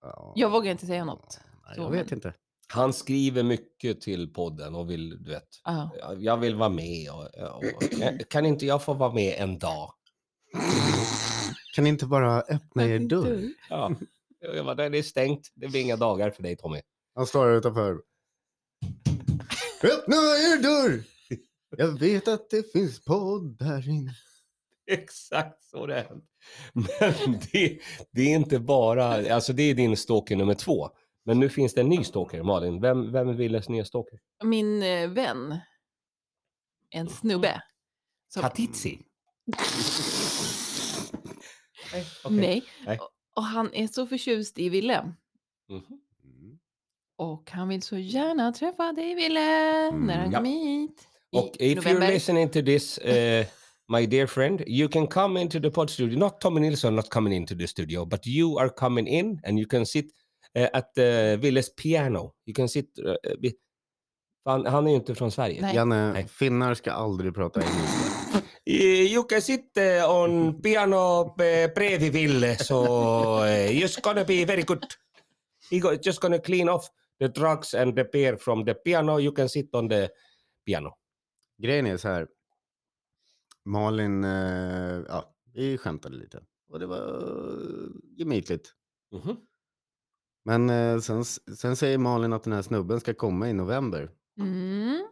Ja. 0.00 0.32
Jag 0.36 0.50
vågar 0.50 0.70
inte 0.70 0.86
säga 0.86 1.04
något. 1.04 1.40
Nej, 1.66 1.74
Så, 1.74 1.80
jag 1.82 1.90
vet 1.90 2.10
men- 2.10 2.18
inte. 2.18 2.34
Han 2.68 2.92
skriver 2.92 3.42
mycket 3.42 4.00
till 4.00 4.32
podden 4.32 4.74
och 4.74 4.90
vill, 4.90 5.22
du 5.24 5.30
vet, 5.30 5.48
Ja. 5.64 5.90
"Ja, 6.00 6.14
jag 6.14 6.36
vill 6.36 6.54
vara 6.54 6.68
med. 6.68 7.10
Och, 7.10 7.24
och, 7.56 8.28
kan 8.30 8.46
inte 8.46 8.66
jag 8.66 8.84
få 8.84 8.94
vara 8.94 9.12
med 9.12 9.34
en 9.38 9.58
dag? 9.58 9.92
Kan 11.74 11.84
ni 11.84 11.90
inte 11.90 12.06
bara 12.06 12.40
öppna 12.40 12.84
er 12.84 12.98
dörr? 12.98 13.48
Ja. 13.70 13.92
Jag 14.40 14.64
bara, 14.66 14.88
det 14.88 14.98
är 14.98 15.02
stängt. 15.02 15.52
Det 15.54 15.68
blir 15.68 15.80
inga 15.80 15.96
dagar 15.96 16.30
för 16.30 16.42
dig 16.42 16.56
Tommy. 16.56 16.80
Han 17.14 17.26
står 17.26 17.44
här 17.46 17.52
utanför. 17.56 17.98
Öppna 19.84 20.16
er 20.16 20.62
dörr! 20.62 21.04
Jag 21.76 21.98
vet 21.98 22.28
att 22.28 22.50
det 22.50 22.72
finns 22.72 23.04
podd 23.04 23.62
här 23.62 23.88
inne. 23.88 24.14
Exakt 24.86 25.64
så 25.64 25.86
det 25.86 25.94
är. 25.98 26.20
Men 26.72 27.40
det, 27.52 27.78
det 28.10 28.22
är 28.22 28.36
inte 28.36 28.58
bara, 28.58 29.34
alltså 29.34 29.52
det 29.52 29.62
är 29.62 29.74
din 29.74 29.96
stalker 29.96 30.36
nummer 30.36 30.54
två. 30.54 30.90
Men 31.24 31.40
nu 31.40 31.48
finns 31.48 31.74
det 31.74 31.80
en 31.80 31.88
ny 31.88 32.04
stalker, 32.04 32.42
Malin. 32.42 32.80
Vem, 32.80 33.12
vem 33.12 33.28
är 33.28 33.32
Willes 33.32 33.68
nya 33.68 33.84
stalker? 33.84 34.18
Min 34.44 34.82
eh, 34.82 35.10
vän. 35.10 35.58
En 36.90 37.08
snubbe. 37.08 37.62
Som, 38.28 38.42
Katitzi? 38.42 38.98
Nej. 41.92 42.06
okej. 42.24 42.36
Nej. 42.38 42.64
Nej. 42.86 42.98
Och, 42.98 43.10
och 43.36 43.42
han 43.42 43.74
är 43.74 43.86
så 43.86 44.06
förtjust 44.06 44.58
i 44.58 44.68
Ville. 44.68 45.14
Mhm. 45.68 45.84
Mm. 45.88 46.00
Och 47.16 47.50
han 47.50 47.68
vill 47.68 47.82
så 47.82 47.98
gärna 47.98 48.52
träffa 48.52 48.92
dig 48.92 49.14
Ville 49.14 49.40
när 49.90 50.18
han 50.18 50.30
ja. 50.32 50.38
kommer 50.38 50.50
hit. 50.50 51.08
i 51.32 51.38
Och 51.38 51.50
if 51.60 51.60
you're 51.60 51.74
november. 51.76 52.08
listening 52.08 52.48
to 52.48 52.62
this, 52.62 52.98
uh, 52.98 53.44
my 53.88 54.06
dear 54.06 54.26
friend, 54.26 54.62
you 54.66 54.88
can 54.88 55.06
come 55.06 55.40
into 55.40 55.60
the 55.60 55.70
pod 55.70 55.90
studio. 55.90 56.18
Not 56.18 56.40
Tommy 56.40 56.60
Nilsson 56.60 56.96
not 56.96 57.10
coming 57.10 57.32
into 57.32 57.54
the 57.54 57.66
studio, 57.66 58.04
but 58.04 58.26
you 58.26 58.58
are 58.58 58.68
coming 58.68 59.06
in 59.08 59.40
and 59.44 59.58
you 59.58 59.66
can 59.66 59.86
sit 59.86 60.06
uh, 60.58 60.66
at 60.72 60.98
uh, 60.98 61.40
Willes 61.42 61.74
piano. 61.82 62.34
You 62.46 62.54
can 62.54 62.68
sit... 62.68 62.98
Uh, 62.98 63.14
vid- 63.38 63.54
han, 64.44 64.66
han 64.66 64.86
är 64.86 64.90
ju 64.90 64.96
inte 64.96 65.14
från 65.14 65.30
Sverige. 65.30 65.62
Nej. 65.62 65.74
Janne, 65.74 66.12
Nej. 66.12 66.28
finnar 66.28 66.74
ska 66.74 66.92
aldrig 66.92 67.34
prata 67.34 67.60
engelska. 67.60 68.42
You 68.66 69.22
can 69.22 69.42
sit 69.42 69.78
on 70.08 70.62
piano 70.62 71.34
bredvid 71.74 72.12
Ville, 72.12 72.56
so 72.56 72.74
uh, 73.38 73.70
it's 73.70 74.00
gonna 74.02 74.24
be 74.24 74.44
very 74.44 74.62
good. 74.62 74.84
He 75.70 75.78
go, 75.78 75.92
just 76.02 76.20
gonna 76.20 76.38
clean 76.38 76.68
off 76.68 76.86
the 77.20 77.28
drugs 77.28 77.74
and 77.74 77.96
the 77.96 78.04
beer 78.12 78.36
from 78.36 78.64
the 78.64 78.74
piano. 78.74 79.20
You 79.20 79.32
can 79.34 79.48
sit 79.48 79.74
on 79.74 79.88
the 79.88 80.08
piano. 80.66 80.90
Grejen 81.62 81.86
är 81.86 81.96
så 81.96 82.08
här. 82.08 82.28
Malin, 83.64 84.24
eh, 84.24 85.02
ja, 85.08 85.34
vi 85.52 85.78
skämtade 85.78 86.16
lite. 86.16 86.42
Och 86.68 86.78
det 86.80 86.86
var 86.86 86.98
eh, 86.98 87.88
gemytligt. 88.18 88.74
Mhm. 89.12 89.36
Men 90.44 90.70
eh, 90.70 90.98
sen, 91.00 91.24
sen 91.24 91.76
säger 91.76 91.98
Malin 91.98 92.32
att 92.32 92.42
den 92.44 92.52
här 92.52 92.62
snubben 92.62 93.00
ska 93.00 93.14
komma 93.14 93.48
i 93.50 93.52
november. 93.52 94.10
Mm. 94.40 95.06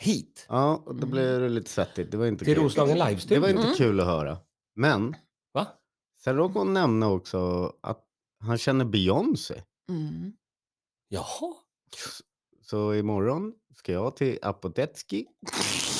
Hit. 0.00 0.46
Ja, 0.48 0.76
och 0.86 0.94
då 0.94 0.98
Mm. 1.06 1.10
blev 1.10 1.40
det 1.40 1.48
lite 1.48 1.70
svettigt. 1.70 2.10
Det 2.10 2.16
var 2.16 2.26
inte 2.26 2.44
Till 2.44 2.54
kul. 2.54 2.64
Roslagen 2.64 2.98
Det 2.98 3.08
live-studio. 3.08 3.40
var 3.42 3.48
inte 3.48 3.62
Mm. 3.62 3.74
kul 3.74 4.00
att 4.00 4.06
höra. 4.06 4.38
Men 4.74 5.14
Va? 5.52 5.66
sen 6.24 6.36
råkade 6.36 6.58
hon 6.58 6.72
nämna 6.72 7.08
också 7.10 7.72
att 7.80 8.04
han 8.40 8.58
känner 8.58 8.84
Beyoncé. 8.84 9.62
Mm. 9.88 10.32
Jaha. 11.12 11.54
Så 12.62 12.94
imorgon 12.94 13.52
ska 13.76 13.92
jag 13.92 14.16
till 14.16 14.38
Apotetski 14.42 15.26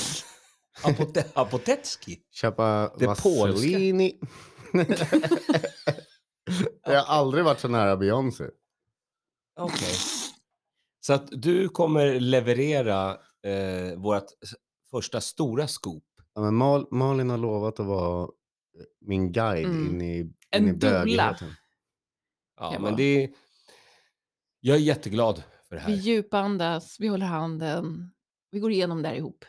Apote 0.85 1.25
Apotetski? 1.35 2.21
köpa 2.31 2.93
Det. 2.99 3.07
Vaselini. 3.07 4.21
Jag 6.85 7.03
har 7.03 7.15
aldrig 7.17 7.45
varit 7.45 7.61
så 7.61 7.69
nära 7.69 7.97
Beyoncé. 7.97 8.45
Okej. 9.61 9.95
Så 11.01 11.13
att 11.13 11.29
du 11.31 11.69
kommer 11.69 12.21
leverera 12.21 13.11
eh, 13.47 13.99
vårt 13.99 14.25
första 14.91 15.21
stora 15.21 15.69
scoop. 15.69 16.05
Ja, 16.35 16.41
men 16.41 16.55
Mal, 16.55 16.87
Malin 16.91 17.31
har 17.31 17.39
lovat 17.39 17.81
att 17.81 17.87
vara 17.87 18.23
eh, 18.23 18.29
min 19.01 19.33
guide 19.33 19.67
Mm. 19.67 19.87
in 19.95 20.01
i, 20.03 20.19
in 20.19 20.35
En 20.51 20.69
i 20.69 20.73
bögigheten. 20.73 21.55
Ja, 22.61 22.79
men 22.81 22.97
det 22.97 23.03
är... 23.25 23.31
Jag 24.65 24.77
är 24.77 24.81
jätteglad 24.81 25.43
för 25.69 25.77
det 25.77 25.83
Vi 25.87 25.93
här. 25.93 26.03
djupandas, 26.03 26.97
vi 27.01 27.09
håller 27.09 27.27
handen. 27.27 28.11
Vi 28.51 28.59
går 28.61 28.73
igenom 28.73 29.03
det 29.03 29.09
här 29.09 29.15
ihop. 29.15 29.45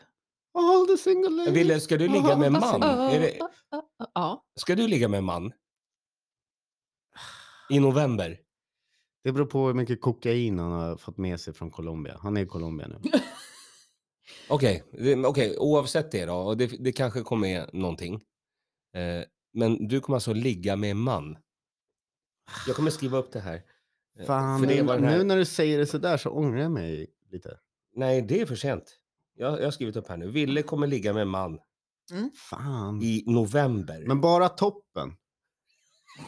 All 0.54 0.86
the 0.86 0.96
single 0.96 1.30
ladies. 1.30 1.54
Ville, 1.56 1.80
ska 1.80 1.96
du 1.96 2.08
ligga 2.08 2.36
med 2.36 2.46
en 2.46 2.52
man? 2.52 2.82
Är 2.82 3.20
det, 3.20 3.38
Ja. 4.14 4.44
ska 4.60 4.74
du 4.74 4.88
ligga 4.88 5.08
med 5.08 5.18
en 5.18 5.24
man? 5.24 5.52
I 7.70 7.80
november? 7.80 8.40
Det 9.24 9.32
beror 9.32 9.46
på 9.46 9.66
hur 9.66 9.74
mycket 9.74 10.00
kokain 10.00 10.58
han 10.58 10.72
har 10.72 10.96
fått 10.96 11.18
med 11.18 11.40
sig 11.40 11.54
från 11.54 11.70
Colombia. 11.70 12.18
Han 12.22 12.36
är 12.36 12.42
i 12.42 12.46
Colombia 12.46 12.88
nu. 12.88 13.00
Okej, 14.48 14.84
det- 14.92 15.16
okej, 15.26 15.58
oavsett 15.58 16.10
det 16.12 16.24
då. 16.26 16.34
Och 16.34 16.56
det, 16.56 16.66
det 16.66 16.92
kanske 16.92 17.20
kommer 17.22 17.48
med 17.48 17.70
någonting. 17.74 18.14
Eh, 18.94 19.24
men 19.52 19.88
du 19.88 20.00
kommer 20.00 20.16
alltså 20.16 20.32
ligga 20.32 20.76
med 20.76 20.90
en 20.90 20.98
man? 20.98 21.38
Jag 22.66 22.76
kommer 22.76 22.90
skriva 22.90 23.18
upp 23.18 23.32
det 23.32 23.40
här. 23.40 23.62
Eh, 24.20 24.26
Fan, 24.26 24.60
för 24.60 24.66
det 24.66 24.74
nu, 24.74 24.82
var 24.82 24.94
den 24.94 25.04
här- 25.04 25.18
nu 25.18 25.24
när 25.24 25.36
du 25.36 25.44
säger 25.44 25.78
det 25.78 25.86
sådär 25.86 26.16
så 26.16 26.30
ångrar 26.30 26.60
jag 26.60 26.70
mig 26.70 27.06
lite. 27.30 27.58
Nej, 27.96 28.22
det 28.22 28.40
är 28.40 28.46
för 28.46 28.56
sent. 28.56 28.84
Jag, 29.36 29.58
jag 29.60 29.64
har 29.64 29.70
skrivit 29.70 29.96
upp 29.96 30.08
här 30.08 30.16
nu. 30.16 30.30
Ville 30.30 30.62
kommer 30.62 30.86
ligga 30.86 31.12
med 31.12 31.22
en 31.22 31.28
man 31.28 31.58
Fan. 32.50 33.02
i 33.02 33.24
november. 33.26 34.04
Men 34.06 34.20
bara 34.20 34.48
toppen. 34.48 35.12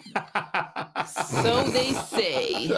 So 1.07 1.73
they 1.73 1.93
say. 1.95 2.73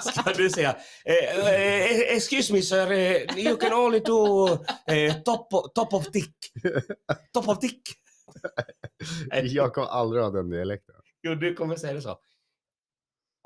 Ska- 0.00 0.32
du 0.36 0.50
säga, 0.50 0.76
eh, 1.04 1.38
eh, 1.38 2.16
excuse 2.16 2.52
me 2.52 2.62
sir, 2.62 2.92
eh, 2.92 3.38
you 3.38 3.56
can 3.56 3.72
only 3.72 4.00
do 4.00 4.48
eh, 4.86 5.14
top, 5.24 5.54
o- 5.54 5.68
top 5.74 5.94
of 5.94 6.06
dick. 6.10 6.34
Top 7.32 7.48
of 7.48 7.58
dick. 7.60 7.82
jag 9.44 9.72
kommer 9.74 9.86
aldrig 9.88 10.22
ha 10.22 10.30
den 10.30 10.50
dialekten. 10.50 10.94
Jo, 11.22 11.34
du 11.34 11.54
kommer 11.54 11.76
säga 11.76 11.92
det 11.92 12.02
så. 12.02 12.18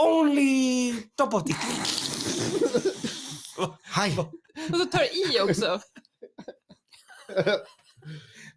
Only 0.02 0.92
top 1.14 1.34
of 1.34 1.44
dick. 1.44 1.56
Hej! 3.82 4.18
Och 4.72 4.76
så 4.78 4.84
tar 4.86 4.98
det 4.98 5.14
i 5.14 5.40
också. 5.50 5.80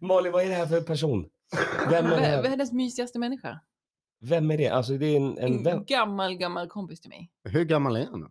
Malin, 0.00 0.32
vad 0.32 0.44
är 0.44 0.48
det 0.48 0.54
här 0.54 0.66
för 0.66 0.80
person? 0.80 1.28
Vem 1.90 2.06
är 2.06 2.10
det 2.16 2.22
här? 2.26 2.42
Världens 2.42 2.72
mysigaste 2.72 3.18
människa. 3.18 3.60
Vem 4.20 4.50
är 4.50 4.58
det? 4.58 4.68
Alltså 4.68 4.92
det 4.98 5.06
är 5.06 5.16
en, 5.16 5.38
en 5.38 5.52
En 5.52 5.64
vän. 5.64 5.84
gammal, 5.84 6.34
gammal 6.34 6.68
kompis 6.68 7.00
till 7.00 7.10
mig. 7.10 7.30
Hur 7.44 7.64
gammal 7.64 7.96
är 7.96 8.06
han? 8.06 8.20
då? 8.20 8.30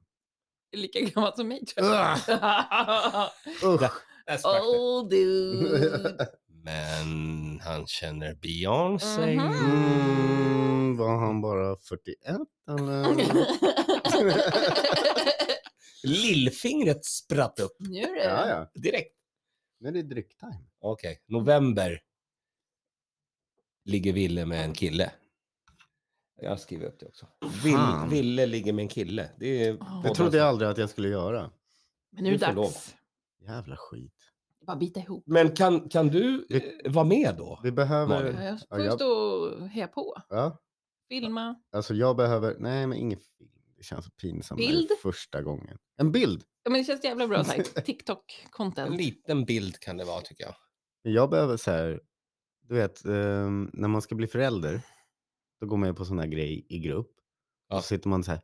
Lika 0.78 1.00
gammal 1.00 1.36
som 1.36 1.48
mig 1.48 1.66
tror 1.66 1.88
jag. 1.88 2.18
Usch. 2.18 2.22
Där, 4.28 4.38
sprack 4.38 4.56
det. 4.56 4.62
oh 4.62 5.10
dude. 5.10 6.28
Men 6.68 7.60
han 7.60 7.88
känner 7.88 8.34
Beyoncé. 8.36 9.36
Mhm. 9.36 9.54
Mm, 9.54 10.98
var 10.98 11.18
han 11.18 11.42
bara 11.42 11.78
41 11.78 12.38
eller? 12.70 13.16
Lillfingret 16.08 17.06
spratt 17.06 17.60
upp 17.60 17.76
Nu 17.80 18.02
är 18.02 18.16
det. 18.16 18.24
ja, 18.24 18.50
ja. 18.50 18.72
direkt. 18.82 19.16
Nu 19.80 19.90
är 19.90 19.94
det 19.94 20.02
dricktime. 20.04 20.66
Okej, 20.80 21.24
november 21.28 22.02
ligger 23.86 24.14
Ville 24.14 24.46
med 24.46 24.64
en 24.64 24.74
kille. 24.74 25.12
Jag 26.42 26.60
skriver 26.60 26.86
upp 26.86 27.00
det 27.00 27.06
också. 27.06 27.28
Vill. 27.64 28.10
Ville 28.10 28.46
ligger 28.46 28.74
med 28.74 28.84
en 28.84 28.90
kille. 28.90 29.30
Det 29.40 29.68
är. 29.68 30.04
Det 30.04 30.16
trodde 30.16 30.38
jag 30.38 30.48
aldrig 30.48 30.70
att 30.70 30.78
jag 30.78 30.90
skulle 30.90 31.08
göra. 31.10 31.52
Men 32.12 32.24
nu 32.24 32.34
är 32.34 32.38
det 32.38 32.54
dags. 32.54 32.96
Jävla 33.48 33.76
skit. 33.78 34.17
Bara 34.68 34.78
bita 34.78 35.00
ihop. 35.00 35.24
Men 35.28 35.56
kan, 35.56 35.90
kan 35.90 36.08
du 36.08 36.46
Vi- 36.50 36.82
eh, 36.86 36.92
vara 36.92 37.06
med 37.06 37.36
då? 37.38 37.60
Vi 37.64 37.72
behöver... 37.72 38.08
Malin. 38.24 38.42
Jag 38.42 38.54
Ja, 38.70 38.76
får 38.76 38.86
jag- 38.86 38.94
stå 38.94 39.08
och 39.12 39.68
heja 39.70 39.88
på. 39.88 40.16
Ja, 40.30 40.58
Filma. 41.10 41.56
alltså 41.72 41.94
jag 41.94 42.16
behöver... 42.18 42.56
Nej, 42.60 42.88
men 42.88 42.98
ingen 42.98 43.20
film. 43.20 43.50
Det 43.78 43.84
känns 43.84 44.06
så 44.06 44.12
pinsamt. 44.12 44.60
när 44.60 44.68
det 44.68 44.74
är 44.74 44.76
Bild? 44.78 44.90
Första 45.02 45.42
gången. 45.42 45.78
En 45.98 46.12
bild. 46.12 46.44
Ja, 46.64 46.72
men 46.72 46.82
det 46.82 46.86
känns 46.86 47.04
jävla 47.04 47.28
bra. 47.28 47.44
så 47.44 47.52
här, 47.52 47.58
En 47.76 47.84
TikTok-content. 47.84 48.98
liten 48.98 49.46
bild 49.46 49.80
kan 49.80 49.98
det 49.98 50.04
vara 50.06 50.22
tycker 50.22 50.44
jag. 50.44 50.56
Men 51.04 51.14
Jag 51.14 51.30
behöver 51.30 51.58
så 51.58 51.72
här... 51.72 52.00
Du 52.62 52.76
vet, 52.76 53.06
ehm, 53.06 53.70
när 53.74 53.88
man 53.88 54.02
ska 54.02 54.16
bli 54.16 54.28
förälder. 54.28 54.82
Då 55.62 55.68
går 55.68 55.78
man 55.78 55.90
ju 55.90 55.96
på 55.96 56.06
sån 56.06 56.20
här 56.20 56.28
grej 56.28 56.66
i 56.70 56.80
grupp. 56.80 57.12
Ja. 57.70 57.76
Och 57.78 57.82
så 57.84 57.88
sitter 57.88 58.10
man 58.10 58.24
så 58.24 58.32
här. 58.32 58.42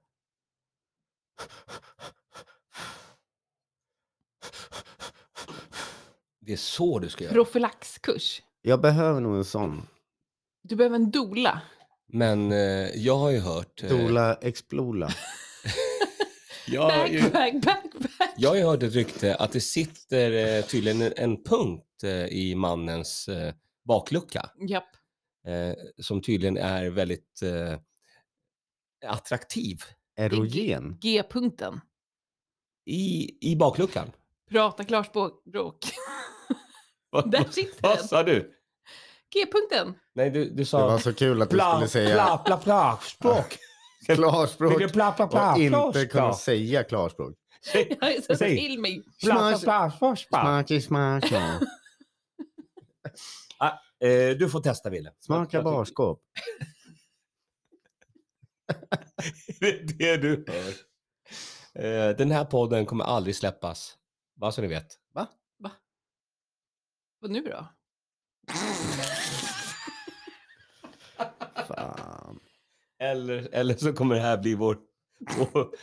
Det 6.46 6.54
är 6.54 6.58
så 6.58 7.00
du 7.00 7.10
ska 7.10 7.24
göra. 7.24 7.34
Profylaxkurs. 7.34 8.42
Jag 8.62 8.82
behöver 8.82 9.22
nog 9.22 9.36
en 9.36 9.46
sån. 9.46 9.88
Du 10.64 10.76
behöver 10.76 10.96
en 10.96 11.12
dola. 11.12 11.62
Men 12.08 12.52
eh, 12.52 12.58
jag 12.96 13.18
har 13.18 13.30
ju 13.30 13.40
hört... 13.40 13.84
eh, 13.84 13.90
Dola 13.90 14.36
Explola. 14.36 15.10
jag, 16.68 16.90
har 16.90 17.08
ju, 17.08 17.22
Back, 17.22 17.32
back, 17.34 17.62
back, 17.64 17.84
back. 18.20 18.30
jag 18.38 18.50
har 18.50 18.56
ju 18.56 18.64
hört 18.64 18.84
ett 18.84 18.94
rykte 18.94 19.36
att 19.36 19.52
det 19.52 19.62
sitter 19.62 20.58
eh, 20.58 20.64
tydligen 20.66 21.02
en, 21.02 21.14
en 21.18 21.44
punkt 21.44 22.04
eh, 22.04 22.26
i 22.26 22.56
mannens 22.56 23.28
eh, 23.28 23.54
baklucka. 23.84 24.50
Japp. 24.70 24.90
Eh, 25.48 25.74
som 26.04 26.22
tydligen 26.22 26.58
är 26.58 26.90
väldigt 26.90 27.42
eh, 27.42 27.80
attraktiv 29.12 29.82
Erogen. 30.16 30.98
G-punkten. 31.02 31.82
i, 32.86 33.38
i 33.52 33.56
bakluckan. 33.56 34.12
Prata 34.50 34.84
klarspråk. 34.84 35.84
Vad- 37.14 37.32
Där 37.32 37.44
sitter 37.52 37.82
Vad 37.82 37.98
den. 37.98 38.08
sa 38.08 38.24
du? 38.24 38.54
G-punkten. 39.34 39.94
Nej, 40.16 40.30
du, 40.30 40.46
du 40.46 40.50
Det 40.56 40.66
sa... 40.66 40.88
var 40.88 40.98
så 41.00 41.14
kul 41.14 41.42
att 41.42 41.50
du 41.50 41.60
skulle 41.60 41.88
säga 41.88 42.14
Pla, 42.16 42.38
pla, 42.38 42.58
pla, 42.58 43.00
språk. 43.02 43.58
klarspråk. 44.16 44.72
Vill 44.72 44.80
du 44.88 44.94
pla, 44.94 45.12
pla, 45.12 45.28
pla, 45.28 45.54
Och 45.54 45.60
inte 45.60 46.06
kunna 46.06 46.34
säga 46.34 46.84
klarspråk. 46.84 47.34
Jag 47.74 48.16
är 48.16 48.22
så 48.22 48.36
Säg. 48.36 48.58
till 48.58 48.80
mig. 48.80 49.04
Pla, 49.24 49.58
pla, 49.64 49.92
pla, 50.00 50.16
smaka. 50.82 51.60
Eh, 54.04 54.38
Du 54.38 54.50
får 54.50 54.60
testa, 54.62 54.90
Wille. 54.90 55.12
Smaka 55.20 55.62
barskåp. 55.62 56.22
Det 59.60 59.70
är 59.70 59.84
det 59.98 60.18
du 60.18 60.46
hör. 60.48 60.74
Eh, 61.86 62.16
Den 62.18 62.32
här 62.32 62.46
podden 62.46 62.86
kommer 62.86 63.04
aldrig 63.06 63.36
släppas. 63.36 63.98
Bara 64.36 64.52
så 64.52 64.62
ni 64.62 64.68
vet. 64.68 64.88
Vad 67.24 67.32
nu 67.32 67.42
då? 67.42 67.68
Fan. 71.68 72.40
Eller, 73.00 73.50
eller 73.52 73.76
så 73.76 73.94
kommer 73.94 74.16
det 74.16 74.22
här 74.22 74.38
bli 74.38 74.56
vår, 74.56 74.78
vår, 75.38 75.76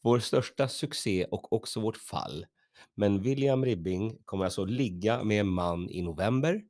vår 0.00 0.18
största 0.18 0.68
succé 0.68 1.24
och 1.24 1.52
också 1.52 1.80
vårt 1.80 1.96
fall. 1.96 2.46
Men 2.94 3.22
William 3.22 3.64
Ribbing 3.64 4.18
kommer 4.24 4.44
alltså 4.44 4.64
ligga 4.64 5.24
med 5.24 5.40
en 5.40 5.48
man 5.48 5.90
i 5.90 6.02
november. 6.02 6.62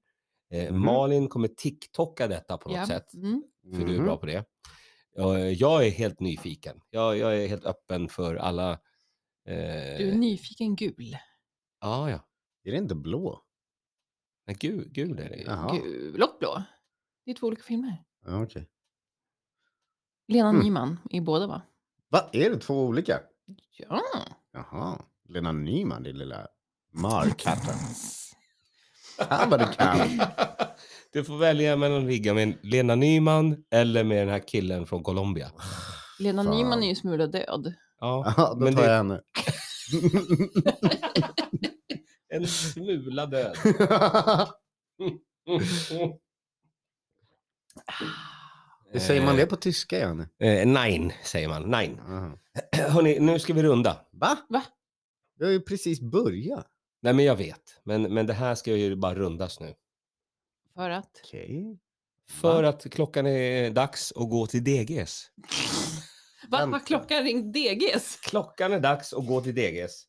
Eh, 0.51 0.72
Mhm. 0.72 0.85
Malin 0.85 1.29
kommer 1.29 1.48
TikToka 1.48 2.29
detta 2.29 2.57
på 2.59 2.68
något 2.68 2.79
Ja. 2.79 2.87
sätt. 2.87 3.14
Mm. 3.14 3.42
För 3.75 3.85
du 3.85 3.92
är 3.92 3.96
Mhm. 3.96 4.05
bra 4.05 4.16
på 4.16 4.27
det. 4.27 4.44
Jag, 5.14 5.53
jag 5.53 5.87
är 5.87 5.90
helt 5.90 6.20
nyfiken. 6.20 6.81
Jag, 6.90 7.18
jag 7.18 7.37
är 7.42 7.48
helt 7.48 7.64
öppen 7.64 8.09
för 8.09 8.37
alla... 8.37 8.70
Eh, 9.48 9.98
Du 9.98 10.09
är 10.11 10.14
nyfiken 10.14 10.77
gul. 10.77 11.16
ja, 11.81 12.11
ja. 12.11 12.29
Är 12.64 12.70
det 12.72 12.79
inte 12.79 12.94
blå? 12.94 13.42
Nej, 14.46 14.57
gul, 14.61 14.88
gul 14.92 15.18
är 15.18 15.28
det. 15.28 15.42
Jaha. 15.46 15.76
Gul 15.76 16.22
och 16.22 16.37
blå. 16.40 16.62
Det 17.24 17.31
är 17.31 17.35
två 17.35 17.46
olika 17.46 17.62
filmer. 17.62 17.96
Ja, 18.26 18.42
okej. 18.42 18.68
Lena 20.28 20.48
Mm. 20.48 20.62
Nyman 20.62 20.98
i 21.11 21.20
båda 21.20 21.46
va? 21.46 21.62
Va? 22.09 22.28
Är 22.33 22.50
det 22.50 22.57
två 22.59 22.87
olika? 22.87 23.20
Ja. 23.78 24.02
Jaha. 24.52 25.02
Lena 25.28 25.52
Nyman, 25.52 26.02
din 26.02 26.18
lilla 26.18 26.46
Mark. 26.92 27.44
Här 29.28 29.46
vad 29.50 29.61
du 29.61 29.66
kan. 29.66 30.20
Du 31.12 31.24
får 31.24 31.37
välja 31.38 31.76
mellan 31.76 31.98
att 31.98 32.05
ligga 32.09 32.35
med 32.35 32.42
en 32.42 32.55
Lena 32.62 32.94
Nyman 32.94 33.64
eller 33.70 34.05
med 34.05 34.18
den 34.18 34.28
här 34.28 34.48
killen 34.48 34.87
från 34.87 35.02
Colombia. 35.02 35.50
Lena 36.18 36.44
Fan. 36.44 36.57
Nyman 36.57 36.83
är 36.83 36.88
ju 36.88 36.94
smula 36.94 37.26
död. 37.26 37.74
Ja, 38.00 38.35
Ja, 38.37 38.55
då 38.55 38.64
men 38.64 38.74
tar 38.74 38.83
det 38.83 38.88
jag 38.88 38.94
är 38.94 38.96
henne. 38.96 39.20
en 42.42 42.48
smula 42.48 43.26
död. 43.26 43.57
Hur 48.92 49.00
säger 49.00 49.24
man 49.24 49.37
det 49.37 49.46
på 49.46 49.57
tyska, 49.57 49.98
Janne? 49.98 50.28
Eh, 50.38 50.66
nein, 50.66 51.12
säger 51.24 51.48
man. 51.48 51.62
Nein. 51.62 52.00
Aha. 52.00 52.38
Hörni, 52.88 53.18
nu 53.20 53.38
ska 53.38 53.55
vi 53.55 53.62
runda. 53.62 54.07
Va? 54.12 54.38
Va? 54.48 54.62
Vi 55.38 55.44
har 55.44 55.52
ju 55.52 55.61
precis 55.61 56.00
börjat. 56.00 56.66
Nej, 57.02 57.12
men 57.12 57.24
jag 57.24 57.37
vet. 57.37 57.81
Men, 57.85 58.02
men 58.02 58.26
det 58.26 58.33
här 58.33 58.55
ska 58.55 58.76
ju 58.76 58.96
bara 58.96 59.14
rundas 59.14 59.61
nu. 59.61 59.74
För 60.74 60.90
att? 60.90 61.20
Okej. 61.24 61.78
För 62.31 62.62
Va? 62.62 62.68
att 62.68 62.90
klockan 62.92 63.26
är 63.26 63.70
dags 63.70 64.12
att 64.12 64.31
gå 64.31 64.46
till 64.46 64.64
DGs. 64.64 65.31
Va? 66.48 66.59
Har 66.59 66.87
klockan 66.87 67.22
ringt 67.24 67.55
DGs? 67.55 68.18
Klockan 68.22 68.72
är 68.72 68.81
dags 68.81 69.12
att 69.12 69.26
gå 69.26 69.40
till 69.40 69.55
DGs. 69.55 70.07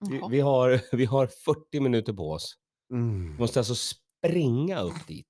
Vi, 0.00 0.20
vi, 0.30 0.40
har, 0.40 0.80
vi 0.96 1.04
har 1.04 1.26
40 1.26 1.80
minuter 1.80 2.12
på 2.12 2.30
oss. 2.32 2.54
Mm. 2.92 3.32
Vi 3.32 3.38
måste 3.38 3.60
alltså 3.60 3.74
springa 3.74 4.80
upp 4.80 5.06
dit. 5.06 5.26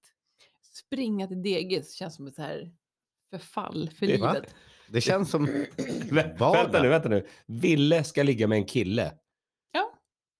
Springa 0.87 1.27
till 1.27 1.43
DGs 1.43 1.93
känns 1.95 2.15
som 2.17 2.27
ett 2.27 2.35
så 2.35 2.43
här 2.43 2.73
förfall 3.31 3.91
för 3.99 4.07
Det- 4.07 4.17
va? 4.17 4.33
livet. 4.33 4.55
Det 4.91 5.01
känns 5.01 5.31
som... 5.31 5.45
Vardag. 6.39 6.53
vänta 6.63 6.83
nu, 6.83 6.89
vänta 6.89 7.09
nu. 7.09 7.27
Ville 7.47 8.05
ska 8.05 8.23
ligga 8.23 8.47
med 8.47 8.57
en 8.59 8.65
kille. 8.67 9.13
Ja. 9.73 9.93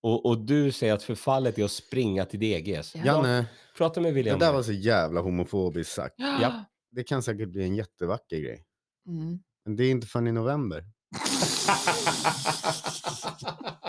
Och, 0.03 0.25
och 0.25 0.45
du 0.45 0.71
säger 0.71 0.93
att 0.93 1.03
förfallet 1.03 1.57
är 1.59 1.63
att 1.63 1.71
springa 1.71 2.25
till 2.25 2.39
DGs. 2.39 2.95
Ja. 2.95 3.05
Janne, 3.05 3.45
Prata 3.77 4.01
med 4.01 4.09
det 4.11 4.15
William. 4.15 4.39
där 4.39 4.53
var 4.53 4.63
så 4.63 4.71
jävla 4.71 5.21
homofobiskt 5.21 5.93
sagt. 5.93 6.15
Ja. 6.17 6.63
Det 6.91 7.03
kan 7.03 7.23
säkert 7.23 7.49
bli 7.49 7.63
en 7.63 7.75
jättevacker 7.75 8.39
grej. 8.39 8.65
Mm. 9.07 9.39
Men 9.65 9.75
det 9.75 9.83
är 9.83 9.91
inte 9.91 10.07
förrän 10.07 10.27
i 10.27 10.31
november. 10.31 10.83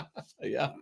ja. 0.41 0.75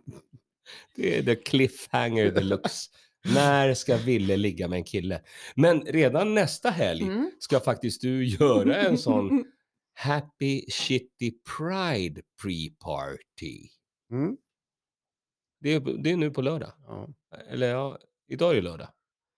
Det 0.96 1.18
är 1.18 1.22
the 1.22 1.36
cliffhanger 1.36 2.30
deluxe. 2.30 2.90
När 3.34 3.74
ska 3.74 3.96
Ville 3.96 4.36
ligga 4.36 4.68
med 4.68 4.76
en 4.76 4.84
kille? 4.84 5.22
Men 5.54 5.80
redan 5.82 6.34
nästa 6.34 6.70
helg 6.70 7.02
Mm. 7.02 7.30
ska 7.38 7.60
faktiskt 7.60 8.00
du 8.00 8.24
göra 8.26 8.76
en 8.76 8.98
sån 8.98 9.44
Happy 9.94 10.70
Shitty 10.70 11.32
Pride 11.56 12.22
Pre-Party. 12.42 13.68
Mm. 14.10 14.36
Det 15.60 15.70
är, 15.74 15.80
det 16.02 16.10
är 16.10 16.16
nu 16.16 16.30
på 16.30 16.42
lördag. 16.42 16.72
Ja, 16.86 17.08
Eller 17.48 17.68
ja, 17.70 17.98
idag 18.28 18.50
är 18.50 18.54
det 18.54 18.60
lördag. 18.62 18.88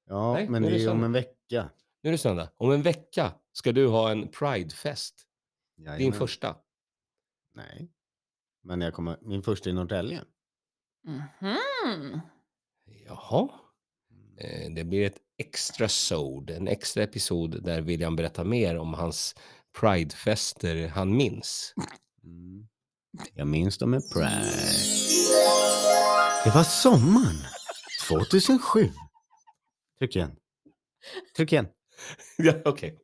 ja 0.08 0.32
Nej, 0.34 0.48
men 0.48 0.62
nu 0.62 0.68
är 0.68 0.72
det 0.72 0.78
det 0.78 0.84
är 0.84 0.90
om 0.90 1.04
en 1.04 1.12
vecka. 1.12 1.70
Nu 2.02 2.08
är 2.08 2.12
det 2.12 2.18
söndag. 2.18 2.50
Om 2.56 2.70
en 2.72 2.82
vecka 2.82 3.32
ska 3.52 3.72
du 3.72 3.86
ha 3.86 4.10
en 4.10 4.28
Pridefest. 4.28 5.26
Din 5.98 6.12
första. 6.12 6.56
Nej. 7.54 7.90
Men 8.64 8.80
jag 8.80 8.94
kommer, 8.94 9.18
min 9.22 9.42
första 9.42 9.70
i 9.70 9.72
Norrtälje. 9.72 10.24
Mhm. 11.04 12.20
Jaha. 13.06 13.48
Eh, 14.38 14.70
Det 14.74 14.84
blir 14.84 15.06
ett 15.06 15.18
extra 15.38 15.88
sod, 15.88 16.50
en 16.50 16.68
extra 16.68 17.02
episod 17.02 17.64
där 17.64 17.80
William 17.80 18.16
berättar 18.16 18.44
mer 18.44 18.78
om 18.78 18.94
hans 18.94 19.34
Pridefester 19.80 20.88
han 20.88 21.16
minns. 21.16 21.74
Mm. 22.24 22.68
Jag 23.34 23.46
minns 23.46 23.78
dem 23.78 23.90
med 23.90 24.02
Pride. 24.12 24.52
Det 26.44 26.50
var 26.54 26.64
sommaren 26.64 27.36
2007. 28.08 28.90
Tryck 29.98 30.16
igen. 30.16 30.36
Tryck 31.36 31.52
igen. 31.52 31.66
ja, 32.38 32.52
okej. 32.64 32.98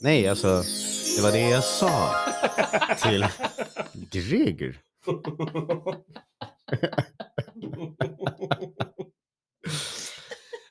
Nej, 0.00 0.28
alltså, 0.28 0.62
det 1.16 1.22
var 1.22 1.32
det 1.32 1.48
jag 1.50 1.64
sa 1.64 2.14
till 3.02 3.26
Greger. 4.10 4.80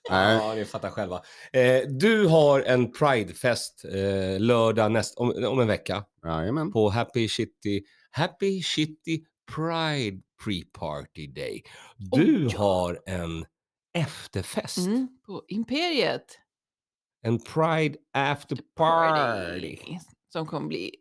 Nej, 0.09 0.35
Ja, 0.37 0.53
ni 0.55 0.65
fattar 0.65 0.89
själva. 0.89 1.21
Eh, 1.53 1.81
du 1.99 2.27
har 2.27 2.61
en 2.61 2.91
Pridefest 2.91 3.85
eh, 3.85 4.39
lördag 4.39 4.91
näst, 4.91 5.17
om, 5.17 5.45
om 5.45 5.59
en 5.59 5.67
vecka 5.67 6.05
jajamän. 6.25 6.71
på 6.71 6.89
Happy 6.89 7.27
Shitty, 7.27 7.81
Happy 8.11 8.61
Shitty 8.63 9.19
Pride 9.55 10.21
Pre-Party 10.45 11.33
Day. 11.33 11.63
Du 11.97 12.45
Oh, 12.47 12.51
ja. 12.53 12.59
har 12.59 12.99
en 13.05 13.45
efterfest. 13.93 14.77
Mm, 14.77 15.07
på 15.25 15.43
Imperiet. 15.47 16.39
En 17.21 17.39
Pride 17.39 17.95
After 18.13 18.57
Party. 18.75 19.77
Som 20.33 20.45
kommer 20.47 20.67
bli 20.67 20.91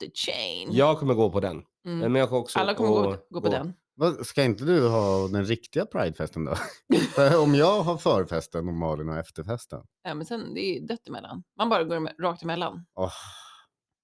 the 0.00 0.10
chain. 0.14 0.68
Jag 0.72 0.98
kommer 0.98 1.14
gå 1.14 1.30
på 1.30 1.40
den. 1.40 1.62
Mm. 1.88 2.12
Men 2.12 2.20
jag 2.20 2.32
också 2.32 2.58
Alla 2.58 2.74
kommer 2.74 2.90
gå, 2.90 3.10
att 3.10 3.26
gå 3.30 3.40
på 3.40 3.48
den. 3.48 3.74
Vad, 3.94 4.26
ska 4.26 4.44
inte 4.44 4.64
du 4.64 4.88
ha 4.88 5.28
den 5.28 5.44
riktiga 5.44 5.86
Pridefesten 5.86 6.44
då? 6.44 6.54
Om 7.42 7.54
jag 7.54 7.82
har 7.82 7.96
förfesten 7.96 8.68
och 8.68 8.74
Malin 8.74 9.08
har 9.08 9.18
efterfesten. 9.18 9.86
Ja, 10.02 10.14
men 10.14 10.26
sen 10.26 10.54
det 10.54 10.60
är 10.60 10.86
dött 10.86 11.08
emellan. 11.08 11.42
Man 11.56 11.68
bara 11.68 11.84
går 11.84 12.22
rakt 12.22 12.42
emellan. 12.42 12.86
Åh, 12.94 13.12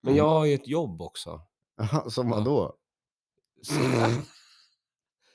Men 0.03 0.14
jag 0.14 0.29
har 0.29 0.44
ju 0.44 0.55
ett 0.55 0.68
jobb 0.68 1.03
också. 1.03 1.40
Som 2.09 2.31
vadå? 2.31 2.75
Som, 3.62 3.83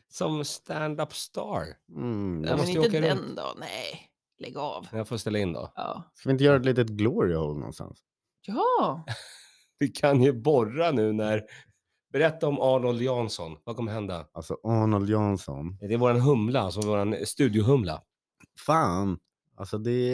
som 0.10 0.46
stand-up 0.46 1.14
star. 1.14 1.66
Mm. 1.96 2.44
Ja, 2.44 2.50
Jag 2.50 2.60
men 2.60 2.70
inte 2.70 2.90
den 3.00 3.18
runt. 3.18 3.38
då. 3.38 3.54
Nej, 3.60 4.10
lägg 4.40 4.58
av. 4.58 4.88
Jag 4.92 5.08
får 5.08 5.18
ställa 5.18 5.40
in 5.40 5.54
då. 5.54 5.72
Ja. 5.76 6.12
Ska 6.14 6.30
vi 6.30 6.32
inte 6.32 6.44
göra 6.44 6.58
ett 6.58 6.66
litet 6.66 6.88
glory 6.88 7.36
hole 7.36 7.60
någonstans? 7.60 8.00
ja. 8.42 9.06
Vi 9.82 9.88
kan 9.88 10.24
ju 10.24 10.34
borra 10.34 10.92
nu 10.92 11.14
när... 11.14 11.44
Berätta 12.12 12.48
om 12.48 12.60
Arnold 12.62 13.02
Jansson. 13.02 13.58
Vad 13.64 13.76
kommer 13.76 13.92
hända? 13.92 14.28
Alltså 14.32 14.58
Arnold 14.64 15.10
Jansson. 15.10 15.78
Det 15.80 15.94
är 15.94 15.98
våran 15.98 16.20
humla, 16.22 16.60
alltså 16.62 16.82
våran 16.82 17.16
studiohumla. 17.26 18.02
Fan, 18.66 19.20
alltså 19.56 19.78
det, 19.78 20.12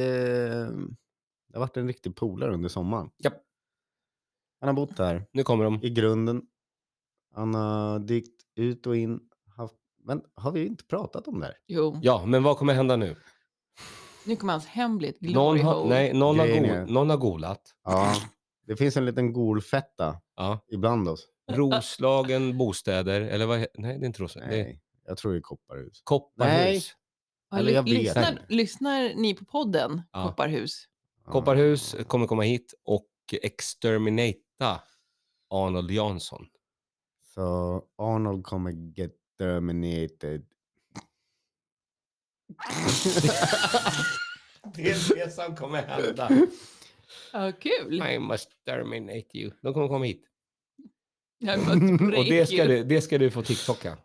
det 1.47 1.53
har 1.53 1.59
varit 1.59 1.77
en 1.77 1.87
riktig 1.87 2.15
polare 2.15 2.53
under 2.53 2.69
sommaren. 2.69 3.09
Japp. 3.17 3.41
Han 4.59 4.67
har 4.67 4.73
bott 4.73 4.97
här 4.99 5.25
Nu 5.31 5.43
kommer 5.43 5.63
de. 5.63 5.79
i 5.83 5.89
grunden. 5.89 6.41
Han 7.33 7.53
har 7.55 7.99
dykt 7.99 8.41
ut 8.55 8.87
och 8.87 8.95
in. 8.95 9.19
Haft, 9.57 9.75
men 10.03 10.21
har 10.35 10.51
vi 10.51 10.65
inte 10.65 10.83
pratat 10.85 11.27
om 11.27 11.39
det 11.39 11.45
här? 11.45 11.55
Jo, 11.67 11.99
Ja, 12.01 12.25
men 12.25 12.43
vad 12.43 12.57
kommer 12.57 12.73
hända 12.73 12.95
nu? 12.95 13.15
nu 14.25 14.35
kommer 14.35 14.53
hans 14.53 14.65
hem 14.65 14.97
bli 14.97 15.07
ett 15.07 15.21
Någon 15.21 15.31
glory 15.33 15.61
har, 15.61 15.73
hole. 15.75 15.89
nej, 15.89 16.13
någon 16.13 16.39
har, 16.39 16.45
Grejen 16.47 16.65
är- 16.65 16.85
go, 16.85 16.91
någon 16.93 17.09
har 17.09 17.17
golat. 17.17 17.61
Ja, 17.83 18.13
det 18.67 18.75
finns 18.75 18.97
en 18.97 19.05
liten 19.05 19.33
golfetta 19.33 20.21
Ja. 20.35 20.59
ibland 20.67 21.07
oss. 21.09 21.27
Roslagen 21.51 22.57
bostäder, 22.57 23.21
eller 23.21 23.45
vad 23.45 23.59
Nej, 23.59 23.67
det 23.77 23.87
är 23.87 24.05
inte 24.05 24.23
Roslagen. 24.23 24.49
Det 24.49 24.59
är 24.59 24.63
Nej, 24.63 24.81
jag 25.05 25.17
tror 25.17 25.31
det 25.31 25.37
är 25.39 25.41
kopparhus. 25.41 26.01
Kopparhus. 26.03 26.95
Ja, 27.51 27.57
eller 27.57 27.71
jag 27.71 27.85
ly- 27.89 27.93
vet 27.95 28.03
lyssnar, 28.03 28.31
inte. 28.31 28.45
lyssnar 28.49 29.13
ni 29.15 29.33
på 29.33 29.45
podden 29.45 30.01
Ja. 30.11 30.27
Kopparhus? 30.29 30.87
Kopparhus 31.25 31.95
kommer 32.07 32.27
komma 32.27 32.43
hit 32.43 32.73
och 32.83 33.09
exterminata 33.41 34.81
Arnold 35.49 35.91
Jansson. 35.91 36.47
Så 37.33 37.83
Arnold 37.97 38.43
kommer 38.43 38.71
get 38.71 39.11
terminated. 39.39 40.45
det 44.75 44.89
är 44.91 45.15
det 45.25 45.31
som 45.31 45.55
kommer 45.55 45.81
hända. 45.81 46.29
Ja, 47.33 47.51
kul. 47.51 48.01
I 48.09 48.19
must 48.19 48.49
terminate 48.65 49.37
you. 49.37 49.51
De 49.61 49.73
kommer 49.73 49.87
komma 49.87 50.05
hit. 50.05 50.23
Och 52.17 52.25
det 52.25 52.45
ska, 52.49 52.65
du, 52.65 52.83
det 52.83 53.01
ska 53.01 53.17
du 53.17 53.31
få 53.31 53.41
TikToka. 53.41 53.97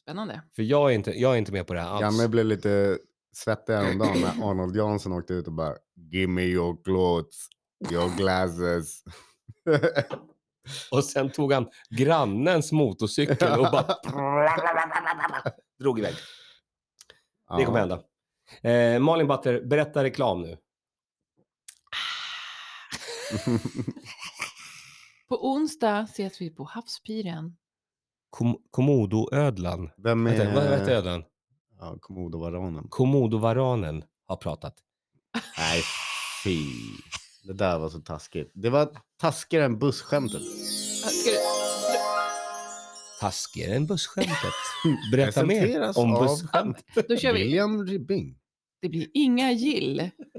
Spännande. 0.00 0.42
För 0.56 0.62
jag 0.62 0.90
är 0.90 0.94
inte, 0.94 1.10
jag 1.10 1.32
är 1.32 1.36
inte 1.36 1.52
med 1.52 1.66
på 1.66 1.74
det 1.74 1.80
här 1.80 1.88
alls. 1.88 2.00
Janne 2.00 2.28
blev 2.28 2.46
lite 2.46 2.98
svettig 3.36 3.72
häromdagen 3.72 4.20
när 4.20 4.28
Arnold 4.50 4.76
Jansson 4.76 5.12
åkte 5.12 5.34
ut 5.34 5.46
och 5.46 5.52
bara 5.52 5.74
Give 5.96 6.32
me 6.32 6.42
your 6.42 6.82
clothes, 6.84 7.48
your 7.92 8.16
glasses. 8.16 9.02
Och 10.90 11.04
sen 11.04 11.30
tog 11.30 11.52
han 11.52 11.68
grannens 11.90 12.72
motorcykel 12.72 13.60
och 13.60 13.70
bara 13.72 13.94
drog 15.80 15.98
iväg. 15.98 16.14
Det 17.58 17.64
kommer 17.64 17.78
hända. 17.78 18.02
Eh, 18.62 18.98
Malin 19.00 19.26
Butler, 19.26 19.60
berätta 19.64 20.04
reklam 20.04 20.42
nu. 20.42 20.56
På 25.28 25.50
onsdag 25.52 26.00
ses 26.00 26.40
vi 26.40 26.50
på 26.50 26.64
Havspiren. 26.64 27.56
Kom- 28.30 28.62
Komodoödlan. 28.70 29.90
Vem 29.96 30.24
Vänta, 30.24 30.54
vad 30.54 30.62
heter 30.64 30.88
är... 30.92 30.96
ödlan? 30.96 31.24
Ja, 31.78 31.96
Komodovaranen. 32.00 32.86
Komodovaranen 32.88 34.04
har 34.26 34.36
pratat. 34.36 34.74
Nej, 35.58 35.82
fy. 36.44 36.58
Det 37.44 37.52
där 37.52 37.78
var 37.78 37.88
så 37.88 38.00
taskigt. 38.00 38.50
Det 38.54 38.70
var 38.70 38.96
taskigare 39.20 39.64
än 39.64 39.92
Ska 39.92 40.20
du... 40.20 41.36
Taskigare 43.20 43.74
än 43.76 43.86
busskämtet. 43.86 44.34
Berätta 45.12 45.46
mer 45.46 45.60
Presenteras 45.60 45.96
om 45.96 46.14
av- 46.14 46.22
busskämtet. 46.22 47.08
Då 47.08 47.16
kör 47.16 47.32
vi. 47.32 47.42
William 47.44 47.86
Ribbing. 47.86 48.38
Det 48.80 48.88
blir 48.88 49.06
inga 49.14 49.52
gill. 49.52 49.96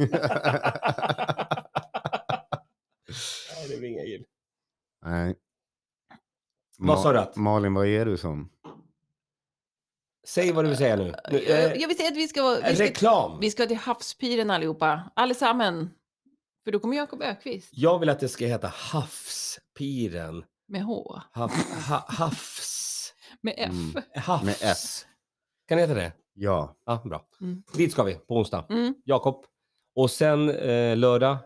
Nej, 3.55 3.67
det 3.69 3.77
blir 3.77 3.89
inga 3.89 4.03
gill. 4.03 4.25
Nej. 5.05 5.35
Vad 6.77 7.01
sa 7.01 7.11
du 7.13 7.19
Ma- 7.19 7.21
att? 7.21 7.35
Malin, 7.35 7.73
vad 7.73 7.87
är 7.87 8.05
du 8.05 8.17
som? 8.17 8.49
Säg 10.27 10.51
vad 10.51 10.65
du 10.65 10.69
vill 10.69 10.77
säga 10.77 10.95
nu. 10.95 11.03
nu 11.31 11.39
Jag, 11.39 11.65
eh, 11.65 11.73
jag 11.81 11.87
vill 11.87 11.97
säga 11.97 12.09
att 12.09 12.17
vi 12.17 12.27
ska, 12.27 12.43
vara- 12.43 12.69
vi 12.69 12.75
ska, 12.75 12.83
reklam. 12.83 13.39
vi 13.39 13.51
ska 13.51 13.65
till 13.65 13.77
Havspiren 13.77 14.51
allihopa. 14.51 15.11
Allesammen. 15.15 15.89
För 16.63 16.71
då 16.71 16.79
kommer 16.79 16.97
Jakob 16.97 17.21
Ökvist 17.21 17.69
Jag 17.71 17.99
vill 17.99 18.09
att 18.09 18.19
det 18.19 18.27
ska 18.29 18.45
heta 18.45 18.67
Havspiren. 18.67 20.43
med 20.67 20.83
H. 20.83 21.21
Hav, 21.31 21.51
ha, 21.89 22.05
havs. 22.07 23.13
Med 23.41 23.53
F. 23.57 23.69
Mm. 23.71 24.03
Havs. 24.15 24.43
Med 24.43 24.55
F. 24.61 25.05
Kan 25.67 25.77
det 25.77 25.81
heta 25.83 25.93
det? 25.93 26.13
Ja. 26.33 26.75
Ja, 26.85 27.01
bra. 27.05 27.25
Mm. 27.41 27.63
Dit 27.73 27.91
ska 27.91 28.03
vi 28.03 28.15
på 28.15 28.37
onsdag. 28.37 28.65
Mm. 28.69 28.95
Jakob. 29.05 29.45
Och 29.95 30.11
sen 30.11 30.49
eh, 30.49 30.97
lördag, 30.97 31.37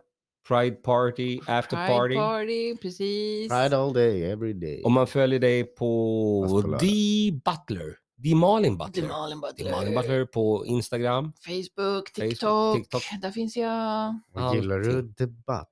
Pride 0.47 0.75
Party, 0.84 1.39
After 1.47 1.75
Pride 1.78 1.88
Party. 1.97 2.15
party, 2.15 2.75
precis. 2.82 3.49
Pride 3.49 3.73
all 3.75 3.93
day, 3.93 4.32
every 4.32 4.54
day. 4.54 4.82
Om 4.84 4.93
man 4.93 5.08
följer 5.08 5.39
dig 5.39 5.63
på. 5.75 6.78
The 6.80 7.32
Butler. 7.32 7.95
The 8.23 8.36
Malin 8.36 8.78
The 8.80 8.86
Butler. 8.86 9.08
Malin 9.08 9.39
Butler. 9.41 9.65
The 9.65 9.71
Malin 9.71 9.95
Butler 9.95 10.25
på 10.25 10.65
Instagram. 10.65 11.34
Facebook, 11.45 11.75
Facebook, 11.75 12.13
TikTok. 12.13 12.75
TikTok. 12.78 13.04
Där 13.21 13.32
finns 13.32 13.58
jag. 13.58 14.19
Och 14.34 14.56
Gillar 14.56 14.80
du 14.80 15.02
debatt? 15.02 15.69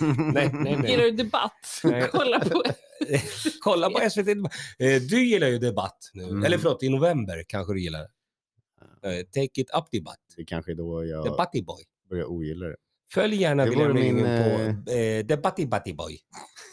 Nej, 0.00 0.50
nej, 0.52 0.76
nej. 0.78 0.90
Gillar 0.90 1.04
du 1.04 1.10
debatt? 1.10 1.80
Kolla 2.12 2.40
på 2.40 2.62
Kolla 3.60 3.90
på 3.90 4.10
SVT. 4.10 4.28
Eh, 4.28 5.00
Du 5.10 5.24
gillar 5.24 5.46
ju 5.48 5.58
debatt 5.58 6.10
nu. 6.14 6.24
Mm. 6.24 6.44
Eller 6.44 6.58
förlåt, 6.58 6.82
i 6.82 6.88
november 6.88 7.44
kanske 7.48 7.72
du 7.72 7.80
gillar. 7.82 8.00
Eh, 9.02 9.20
Take 9.34 9.60
it 9.60 9.70
up 9.78 9.84
debatt. 9.92 10.18
Det 10.36 10.44
kanske 10.44 10.70
är 10.72 10.76
då 10.76 11.04
jag 11.04 11.24
Debatty 11.24 11.62
boy. 11.62 11.84
börjar 12.10 12.24
ogilla 12.30 12.66
det. 12.66 12.76
Följ 13.14 13.36
gärna 13.36 13.64
Det 13.64 13.70
William 13.70 13.92
min, 13.94 14.16
på 14.24 14.90
eh, 14.92 15.26
Debatty 15.26 15.66
Batty 15.66 15.94
Boy. 15.94 16.18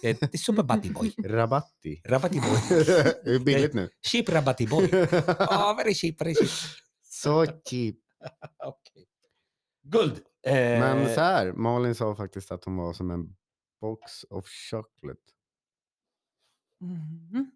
Eh, 0.04 0.17
det 0.19 0.34
är 0.34 0.38
Super 0.38 0.63
Batty 0.63 0.89
Boy. 0.91 1.13
Rabatti. 1.26 2.02
Rabatty 2.06 2.39
Boy. 2.39 2.60
det 3.26 3.36
är 3.36 3.39
billigt 3.39 3.73
nu. 3.73 3.89
Cheap 4.12 4.30
Rabatty 4.30 4.67
Boy. 4.67 4.89
Ja, 5.39 5.76
very 5.78 5.93
cheap, 5.93 6.21
very 6.21 6.36
cheap. 6.36 6.50
så 7.04 7.45
cheap. 7.45 7.95
Okej. 8.65 9.06
Guld. 9.84 10.19
Eh, 10.47 10.54
Men 10.54 11.13
så 11.15 11.21
här, 11.21 11.52
Malin 11.52 11.95
sa 11.95 12.15
faktiskt 12.15 12.52
att 12.52 12.63
hon 12.63 12.78
var 12.78 12.93
som 12.93 13.12
en 13.12 13.36
box 13.82 14.23
of 14.30 14.45
chocolate. 14.71 15.21
Mhm. 16.80 17.52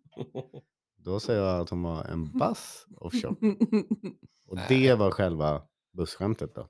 Då 0.98 1.20
säger 1.20 1.41
jag 1.41 1.60
att 1.62 1.70
hon 1.70 1.84
var 1.84 2.04
en 2.04 2.32
buzz 2.32 2.86
of 2.98 3.13
chocolate. 3.13 3.65
Och 4.48 4.58
det 4.70 4.94
var 4.96 5.12
själva 5.12 5.63
busskämtet 5.98 6.56
då. 6.56 6.70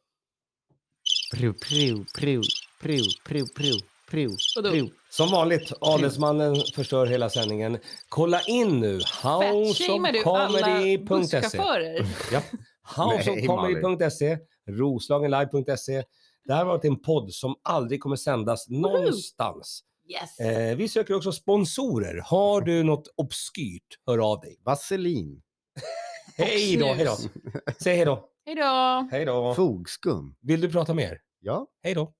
Pru, 1.31 1.53
pru, 1.53 2.05
pru, 2.13 2.41
pru, 2.81 3.01
pru, 3.25 3.45
pru, 3.55 3.77
pru, 4.09 4.27
pru. 4.61 4.89
Som 5.09 5.31
vanligt, 5.31 5.71
Adelsmannen 5.81 6.55
förstör 6.75 7.05
hela 7.05 7.29
sändningen. 7.29 7.77
Kolla 8.09 8.41
in 8.41 8.79
nu 8.79 8.99
Fatshamear 8.99 10.11
du 10.13 10.23
alla 10.23 10.67
houseofcomedy.se. 10.67 10.97
busschaufförer? 10.97 12.05
Ja. 12.31 12.41
Houseofcomedy.se, 12.95 14.37
Roslagenlive.se. 14.69 16.03
Det 16.45 16.53
här 16.53 16.65
har 16.65 16.65
varit 16.65 16.85
en 16.85 17.01
podd 17.01 17.33
som 17.33 17.55
aldrig 17.63 18.01
kommer 18.01 18.15
sändas 18.15 18.69
någonstans. 18.69 19.83
Yes. 20.09 20.39
Eh, 20.39 20.75
vi 20.75 20.87
söker 20.87 21.13
också 21.13 21.31
sponsorer. 21.31 22.21
Har 22.25 22.61
du 22.61 22.83
något 22.83 23.07
obskyrt, 23.15 23.97
hör 24.05 24.31
av 24.31 24.39
dig. 24.39 24.57
Vaselin. 24.63 25.41
Hej 26.37 26.77
då, 26.77 26.85
hej 26.85 27.05
då. 27.05 27.17
Säg 27.83 27.95
hej 27.95 28.05
då. 28.05 28.27
Hej 28.51 28.55
då. 28.55 29.07
Hej 29.11 29.25
då. 29.25 29.53
Fogskum. 29.53 30.35
Vill 30.41 30.61
du 30.61 30.71
prata 30.71 30.93
mer? 30.93 31.17
Ja. 31.39 31.67
Hej 31.83 31.93
då. 31.93 32.13